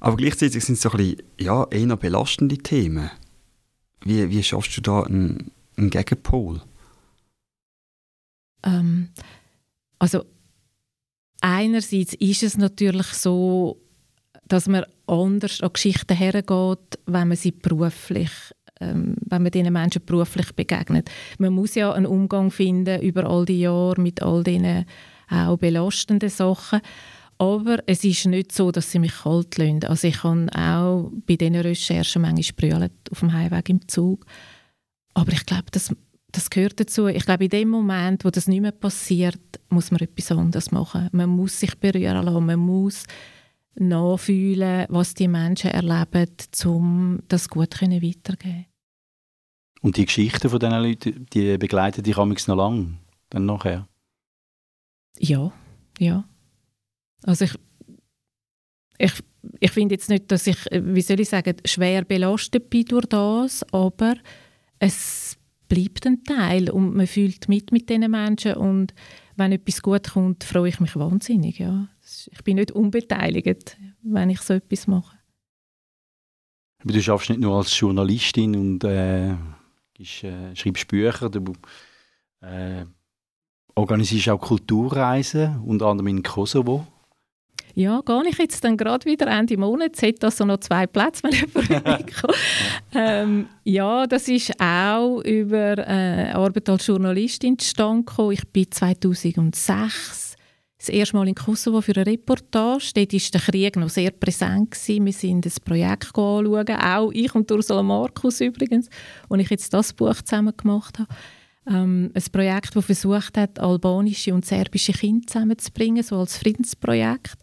Aber 0.00 0.16
gleichzeitig 0.16 0.64
sind 0.64 0.74
es 0.74 0.82
so 0.82 0.90
ein 0.90 0.96
bisschen, 0.98 1.22
ja, 1.38 1.66
eher 1.70 1.96
belastende 1.96 2.58
Themen. 2.58 3.10
Wie, 4.02 4.28
wie 4.28 4.42
schaffst 4.42 4.76
du 4.76 4.80
da 4.80 5.02
einen, 5.02 5.50
einen 5.76 5.90
Gegenpol? 5.90 6.60
Ähm, 8.64 9.08
also 9.98 10.24
einerseits 11.46 12.14
ist 12.14 12.42
es 12.42 12.58
natürlich 12.58 13.06
so, 13.06 13.78
dass 14.48 14.68
man 14.68 14.84
anders 15.06 15.60
an 15.60 15.72
Geschichten 15.72 16.16
hergeht, 16.16 16.98
wenn 17.06 17.28
man 17.28 17.36
sie 17.36 17.52
beruflich 17.52 18.30
ähm, 18.78 19.16
wenn 19.20 19.42
man 19.42 19.50
diesen 19.50 19.72
Menschen 19.72 20.04
beruflich 20.04 20.52
begegnet. 20.54 21.10
Man 21.38 21.54
muss 21.54 21.76
ja 21.76 21.92
einen 21.92 22.04
Umgang 22.04 22.50
finden 22.50 23.00
über 23.00 23.24
all 23.24 23.46
die 23.46 23.60
Jahre 23.60 23.98
mit 23.98 24.22
all 24.22 24.44
diesen 24.44 24.84
auch 25.30 25.56
belastenden 25.56 26.28
Sachen. 26.28 26.80
Aber 27.38 27.82
es 27.86 28.04
ist 28.04 28.26
nicht 28.26 28.52
so, 28.52 28.70
dass 28.70 28.90
sie 28.90 28.98
mich 28.98 29.14
kalt 29.22 29.56
lassen. 29.56 29.84
Also 29.84 30.08
ich 30.08 30.18
kann 30.18 30.50
auch 30.50 31.10
bei 31.26 31.36
diesen 31.36 31.56
Recherchen 31.56 32.22
manchmal 32.22 32.70
brüllen 32.70 32.90
auf 33.10 33.20
dem 33.20 33.32
Heimweg 33.32 33.68
im 33.70 33.88
Zug. 33.88 34.26
Aber 35.14 35.32
ich 35.32 35.46
glaube, 35.46 35.64
das, 35.70 35.94
das 36.36 36.50
gehört 36.50 36.78
dazu. 36.78 37.06
Ich 37.06 37.24
glaube, 37.24 37.44
in 37.44 37.50
dem 37.50 37.68
Moment, 37.70 38.24
wo 38.24 38.30
das 38.30 38.46
nicht 38.46 38.60
mehr 38.60 38.72
passiert, 38.72 39.40
muss 39.70 39.90
man 39.90 40.00
etwas 40.00 40.30
anderes 40.30 40.70
machen. 40.70 41.08
Man 41.12 41.30
muss 41.30 41.58
sich 41.58 41.74
berühren 41.78 42.24
lassen, 42.24 42.44
man 42.44 42.58
muss 42.58 43.04
nachfühlen, 43.74 44.86
was 44.90 45.14
die 45.14 45.28
Menschen 45.28 45.70
erleben, 45.70 46.30
um 46.64 47.20
das 47.28 47.48
gut 47.48 47.80
weitergeben 47.80 48.66
Und 49.80 49.96
die 49.96 50.04
Geschichten 50.04 50.50
von 50.50 50.58
diesen 50.58 50.82
Leuten, 50.82 51.26
die 51.32 51.56
begleiten 51.56 52.02
dich 52.02 52.16
noch 52.16 52.56
lange, 52.56 52.98
dann 53.30 53.46
nachher? 53.46 53.88
Ja, 55.18 55.52
ja. 55.98 56.24
Also 57.22 57.46
ich, 57.46 57.54
ich, 58.98 59.12
ich 59.60 59.70
finde 59.70 59.94
jetzt 59.94 60.10
nicht, 60.10 60.30
dass 60.30 60.46
ich, 60.46 60.58
wie 60.70 61.00
soll 61.00 61.20
ich 61.20 61.30
sagen, 61.30 61.56
schwer 61.64 62.04
belastet 62.04 62.68
bin 62.68 62.84
durch 62.84 63.06
das, 63.06 63.62
aber 63.72 64.16
es 64.78 65.35
bleibt 65.68 66.06
ein 66.06 66.24
Teil 66.24 66.70
und 66.70 66.94
man 66.94 67.06
fühlt 67.06 67.48
mit 67.48 67.72
mit 67.72 67.88
diesen 67.88 68.10
Menschen 68.10 68.54
und 68.54 68.94
wenn 69.36 69.52
etwas 69.52 69.82
gut 69.82 70.10
kommt, 70.10 70.44
freue 70.44 70.68
ich 70.68 70.80
mich 70.80 70.96
wahnsinnig, 70.96 71.58
ja 71.58 71.88
ich 72.30 72.44
bin 72.44 72.56
nicht 72.56 72.72
unbeteiligt, 72.72 73.76
wenn 74.02 74.30
ich 74.30 74.40
so 74.40 74.54
etwas 74.54 74.86
mache. 74.86 75.16
Aber 76.78 76.92
du 76.92 77.02
schaffst 77.02 77.30
nicht 77.30 77.40
nur 77.40 77.56
als 77.56 77.78
Journalistin 77.78 78.54
und 78.54 78.84
äh, 78.84 79.30
äh, 79.30 79.36
schreibst 80.54 80.88
Bücher, 80.88 81.30
du 81.30 81.52
äh, 82.40 82.84
organisierst 83.74 84.28
auch 84.28 84.40
Kulturreisen, 84.40 85.60
unter 85.60 85.86
anderem 85.86 86.08
in 86.08 86.22
Kosovo. 86.22 86.86
Ja, 87.78 88.00
gehe 88.00 88.22
ich 88.26 88.38
jetzt 88.38 88.64
dann 88.64 88.78
gerade 88.78 89.04
wieder 89.04 89.26
Ende 89.26 89.58
Monat. 89.58 90.00
Hat 90.00 90.24
also 90.24 90.46
noch 90.46 90.60
zwei 90.60 90.86
Plätze, 90.86 91.24
wenn 91.24 91.32
jemand 91.68 92.12
ähm, 92.94 93.48
Ja, 93.64 94.06
das 94.06 94.28
ist 94.28 94.58
auch 94.58 95.20
über 95.20 95.76
äh, 95.86 96.30
Arbeit 96.30 96.70
als 96.70 96.86
Journalistin 96.86 97.58
gekommen. 97.58 98.32
Ich 98.32 98.48
bin 98.48 98.72
2006 98.72 100.36
das 100.78 100.88
erste 100.88 101.16
Mal 101.16 101.28
in 101.28 101.34
Kosovo 101.34 101.82
für 101.82 101.94
eine 101.96 102.06
Reportage. 102.06 102.92
Dort 102.94 103.12
war 103.12 103.20
der 103.32 103.40
Krieg 103.42 103.76
noch 103.76 103.90
sehr 103.90 104.10
präsent. 104.10 104.70
Gewesen. 104.70 105.04
Wir 105.04 105.12
sind 105.12 105.44
das 105.44 105.60
Projekt 105.60 106.16
anschauen, 106.16 106.70
auch 106.70 107.10
ich 107.12 107.34
und 107.34 107.50
Ursula 107.50 107.82
Markus 107.82 108.40
übrigens, 108.40 108.88
und 109.28 109.40
ich 109.40 109.50
jetzt 109.50 109.74
das 109.74 109.92
Buch 109.92 110.22
zusammen 110.22 110.54
gemacht 110.56 110.98
habe. 110.98 111.14
Ähm, 111.68 112.10
ein 112.14 112.24
Projekt, 112.32 112.74
das 112.74 112.86
versucht 112.86 113.36
hat, 113.36 113.58
albanische 113.58 114.32
und 114.32 114.46
serbische 114.46 114.92
Kinder 114.92 115.26
zusammenzubringen, 115.26 116.02
so 116.02 116.16
als 116.16 116.38
Friedensprojekt. 116.38 117.36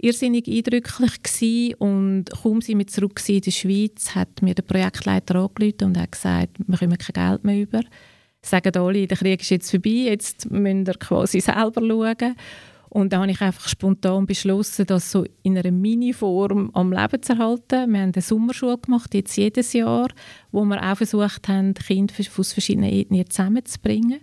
Irrsinnig 0.00 0.46
eindrücklich 0.46 1.22
gewesen 1.22 1.74
und 1.74 2.24
kaum 2.42 2.60
sind 2.60 2.78
wir 2.78 2.86
zurück 2.86 3.20
in 3.28 3.40
der 3.40 3.50
Schweiz, 3.50 4.14
hat 4.14 4.42
mir 4.42 4.54
der 4.54 4.62
Projektleiter 4.62 5.36
angerufen 5.36 5.84
und 5.84 5.98
hat 5.98 6.12
gesagt, 6.12 6.58
wir 6.66 6.78
kommen 6.78 6.98
kein 6.98 7.30
Geld 7.30 7.44
mehr 7.44 7.62
über. 7.62 7.80
Sagen 8.42 8.76
alle, 8.76 9.06
der 9.06 9.16
Krieg 9.16 9.40
ist 9.40 9.50
jetzt 9.50 9.70
vorbei, 9.70 9.90
jetzt 9.90 10.50
müssen 10.50 10.86
wir 10.86 10.94
quasi 10.94 11.40
selber 11.40 11.80
schauen. 11.80 12.36
Und 12.90 13.12
da 13.12 13.20
habe 13.20 13.30
ich 13.30 13.40
einfach 13.40 13.68
spontan 13.68 14.26
beschlossen, 14.26 14.86
das 14.86 15.10
so 15.10 15.26
in 15.42 15.58
einer 15.58 15.70
Mini-Form 15.70 16.70
am 16.72 16.92
Leben 16.92 17.22
zu 17.22 17.34
erhalten. 17.34 17.92
Wir 17.92 18.00
haben 18.00 18.12
eine 18.14 18.22
Sommerschule 18.22 18.78
gemacht, 18.78 19.14
jetzt 19.14 19.36
jedes 19.36 19.74
Jahr, 19.74 20.08
wo 20.52 20.64
wir 20.64 20.82
auch 20.82 20.96
versucht 20.96 21.48
haben, 21.48 21.74
Kinder 21.74 22.14
aus 22.38 22.52
verschiedenen 22.52 22.90
Ethnien 22.90 23.28
zusammenzubringen. 23.28 24.20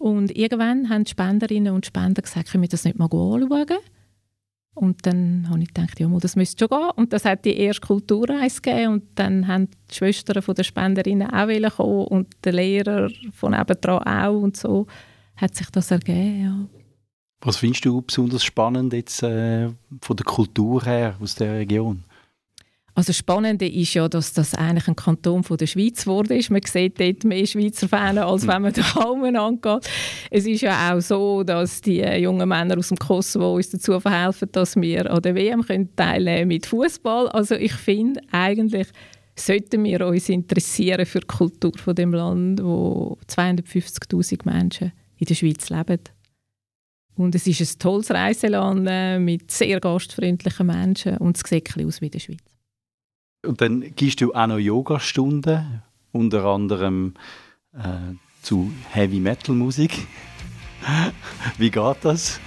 Und 0.00 0.36
irgendwann 0.36 0.88
haben 0.88 1.04
die 1.04 1.10
Spenderinnen 1.10 1.74
und 1.74 1.86
Spender 1.86 2.22
gesagt, 2.22 2.50
können 2.50 2.62
wir 2.62 2.68
das 2.68 2.84
nicht 2.84 2.98
mal 2.98 3.04
anschauen? 3.04 3.78
Und 4.74 5.06
dann 5.06 5.46
habe 5.50 5.60
ich 5.60 5.68
gedacht, 5.68 6.00
ja, 6.00 6.08
das 6.08 6.34
müsste 6.34 6.66
schon 6.66 6.78
gehen. 6.78 6.90
Und 6.96 7.12
das 7.12 7.24
hat 7.24 7.44
die 7.44 7.56
erste 7.56 7.86
Kulturreise 7.86 8.60
gegeben. 8.62 8.92
Und 8.94 9.04
dann 9.14 9.46
haben 9.46 9.68
die 9.90 9.94
Schwestern 9.94 10.42
der 10.42 10.62
Spenderinnen 10.62 11.30
auch 11.30 11.76
kommen 11.76 12.06
und 12.06 12.28
der 12.44 12.52
Lehrer 12.54 13.10
von 13.34 13.52
nebenan 13.52 13.98
auch. 13.98 14.40
Und 14.40 14.56
so 14.56 14.86
hat 15.36 15.54
sich 15.54 15.68
das 15.70 15.90
ergeben, 15.90 16.42
ja. 16.42 16.82
Was 17.44 17.56
findest 17.56 17.84
du 17.84 18.00
besonders 18.00 18.44
spannend 18.44 18.92
jetzt 18.92 19.22
äh, 19.22 19.68
von 20.00 20.16
der 20.16 20.24
Kultur 20.24 20.84
her 20.84 21.16
aus 21.20 21.34
der 21.34 21.54
Region? 21.54 22.04
Also 22.94 23.08
das 23.08 23.16
Spannende 23.16 23.66
ist 23.66 23.94
ja, 23.94 24.06
dass 24.06 24.34
das 24.34 24.54
eigentlich 24.54 24.86
ein 24.86 24.96
Kanton 24.96 25.42
von 25.42 25.56
der 25.56 25.66
Schweiz 25.66 26.06
wurde 26.06 26.36
ist. 26.36 26.50
Man 26.50 26.60
sieht 26.62 27.00
dort 27.00 27.24
mehr 27.24 27.46
Schweizer 27.46 27.88
Fans, 27.88 28.18
als 28.18 28.46
wenn 28.46 28.62
man 28.62 28.72
da 28.74 28.82
angeht. 29.46 29.90
Es 30.30 30.46
ist 30.46 30.60
ja 30.60 30.92
auch 30.92 31.00
so, 31.00 31.42
dass 31.42 31.80
die 31.80 32.00
jungen 32.00 32.48
Männer 32.48 32.76
aus 32.76 32.88
dem 32.88 32.98
Kosovo 32.98 33.54
uns 33.54 33.70
dazu 33.70 33.98
verhelfen, 33.98 34.50
dass 34.52 34.76
wir 34.76 35.10
an 35.10 35.22
der 35.22 35.34
WM 35.34 35.62
können 35.62 35.96
teilnehmen 35.96 36.48
mit 36.48 36.66
Fußball. 36.66 37.28
Also 37.30 37.54
ich 37.54 37.72
finde 37.72 38.20
eigentlich 38.30 38.88
sollten 39.34 39.84
wir 39.84 40.06
uns 40.06 40.28
interessieren 40.28 41.06
für 41.06 41.20
die 41.20 41.26
Kultur 41.26 41.72
von 41.76 41.94
dem 41.94 42.12
Land, 42.12 42.62
wo 42.62 43.16
250.000 43.26 44.40
Menschen 44.44 44.92
in 45.16 45.26
der 45.26 45.34
Schweiz 45.34 45.70
leben. 45.70 46.00
Und 47.14 47.34
es 47.34 47.46
ist 47.46 47.60
ein 47.60 47.78
tolles 47.78 48.10
Reiseland 48.10 48.86
äh, 48.88 49.18
mit 49.18 49.50
sehr 49.50 49.80
gastfreundlichen 49.80 50.66
Menschen 50.66 51.16
und 51.18 51.36
es 51.36 51.42
sieht 51.48 51.76
ein 51.76 51.86
aus 51.86 52.00
wie 52.00 52.10
der 52.10 52.18
Schweiz. 52.18 52.51
Und 53.44 53.60
dann 53.60 53.92
gibst 53.96 54.20
du 54.20 54.32
auch 54.32 54.46
noch 54.46 54.58
Yogastunden, 54.58 55.82
unter 56.12 56.44
anderem 56.44 57.14
äh, 57.74 58.14
zu 58.40 58.72
Heavy 58.90 59.18
Metal 59.18 59.54
Musik. 59.54 60.06
wie 61.58 61.70
geht 61.70 61.96
das? 62.02 62.38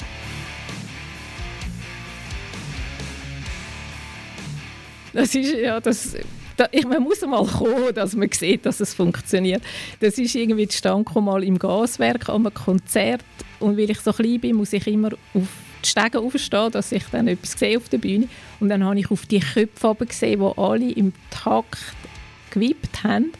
Das 5.11 5.35
ist 5.35 5.53
ja 5.53 5.79
das 5.81 6.15
da, 6.57 6.69
ich, 6.71 6.85
man 6.85 7.03
muss 7.03 7.21
mal 7.21 7.45
kommen, 7.45 7.93
dass 7.93 8.15
man 8.15 8.31
sieht, 8.31 8.65
dass 8.65 8.79
es 8.79 8.93
funktioniert. 8.93 9.61
Das 9.99 10.17
ist 10.17 10.35
irgendwie 10.35 10.67
zustande 10.69 11.19
mal 11.19 11.43
im 11.43 11.59
Gaswerk 11.59 12.29
an 12.29 12.45
einem 12.45 12.53
Konzert 12.53 13.25
und 13.59 13.77
weil 13.77 13.89
ich 13.89 13.99
so 13.99 14.13
klein 14.13 14.39
bin, 14.39 14.55
muss 14.55 14.71
ich 14.71 14.87
immer 14.87 15.09
auf 15.33 15.47
die 15.85 15.89
Stege 15.91 16.19
aufstehen, 16.19 16.71
dass 16.71 16.91
ich 16.91 17.03
dann 17.11 17.27
etwas 17.27 17.51
sehe 17.51 17.77
auf 17.77 17.89
der 17.89 17.99
Bühne. 17.99 18.27
Und 18.59 18.69
dann 18.69 18.83
habe 18.83 18.99
ich 18.99 19.11
auf 19.11 19.25
die 19.25 19.39
Köpfe 19.39 19.95
gesehen, 20.05 20.39
wo 20.39 20.49
alle 20.51 20.91
im 20.91 21.13
Takt 21.29 21.77
gewippt 22.51 23.03
haben. 23.03 23.31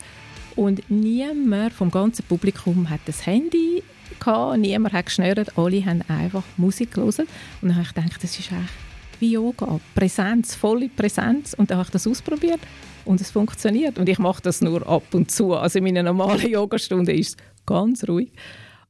Und 0.55 0.89
niemand 0.89 1.73
vom 1.73 1.91
ganzen 1.91 2.23
Publikum 2.23 2.89
hat 2.89 3.01
das 3.05 3.25
Handy 3.25 3.83
gehabt, 4.19 4.57
niemand 4.59 4.93
hat 4.93 5.07
geschnürt, 5.07 5.57
alle 5.57 5.85
haben 5.85 6.01
einfach 6.07 6.43
Musik 6.57 6.93
gelesen. 6.93 7.27
Und 7.61 7.69
dann 7.69 7.77
habe 7.77 7.87
ich 7.87 7.93
gedacht, 7.93 8.23
das 8.23 8.39
ist 8.39 8.51
echt 8.51 9.19
wie 9.19 9.31
Yoga, 9.31 9.79
Präsenz, 9.93 10.55
volle 10.55 10.89
Präsenz. 10.89 11.53
Und 11.53 11.71
dann 11.71 11.77
habe 11.77 11.87
ich 11.87 11.91
das 11.91 12.07
ausprobiert 12.07 12.59
und 13.05 13.21
es 13.21 13.31
funktioniert. 13.31 13.97
Und 13.97 14.09
ich 14.09 14.19
mache 14.19 14.41
das 14.41 14.61
nur 14.61 14.87
ab 14.87 15.13
und 15.13 15.31
zu. 15.31 15.53
Also 15.53 15.79
in 15.79 15.85
meiner 15.85 16.03
normalen 16.03 16.49
Yogastunde 16.49 17.13
ist 17.13 17.29
es 17.29 17.37
ganz 17.65 18.07
ruhig. 18.07 18.31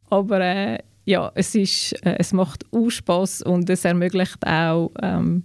Aber 0.10 0.40
äh, 0.42 0.80
ja, 1.06 1.32
es, 1.36 1.56
ist, 1.56 1.94
äh, 2.04 2.18
es 2.20 2.34
macht 2.34 2.66
auch 2.72 2.90
Spass 2.90 3.42
und 3.42 3.70
es 3.70 3.86
ermöglicht 3.86 4.46
auch 4.46 4.92
ähm, 5.02 5.44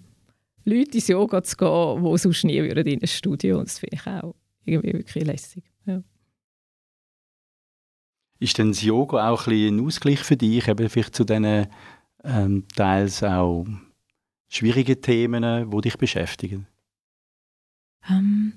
Leute 0.65 0.93
ins 0.95 1.09
Yoga 1.09 1.43
zu 1.43 1.57
gehen, 1.57 2.05
die 2.05 2.19
sonst 2.19 2.45
nie 2.45 2.63
würden 2.63 2.87
in 2.87 3.01
ein 3.01 3.07
Studio. 3.07 3.59
Und 3.59 3.69
das 3.69 3.79
finde 3.79 3.97
ich 3.97 4.07
auch 4.07 4.35
irgendwie 4.65 4.93
wirklich 4.95 5.25
lässig. 5.25 5.65
Ja. 5.85 6.03
Ist 8.39 8.57
denn 8.57 8.69
das 8.69 8.83
Yoga 8.83 9.31
auch 9.31 9.47
ein, 9.47 9.79
ein 9.79 9.87
Ausgleich 9.87 10.21
für 10.21 10.37
dich, 10.37 10.67
eben 10.67 10.89
vielleicht 10.89 11.15
zu 11.15 11.25
diesen 11.25 11.67
ähm, 12.25 12.65
teils 12.75 13.23
auch 13.23 13.67
schwierigen 14.49 15.01
Themen, 15.01 15.71
die 15.71 15.81
dich 15.83 15.99
beschäftigen? 15.99 16.67
Ähm, 18.09 18.55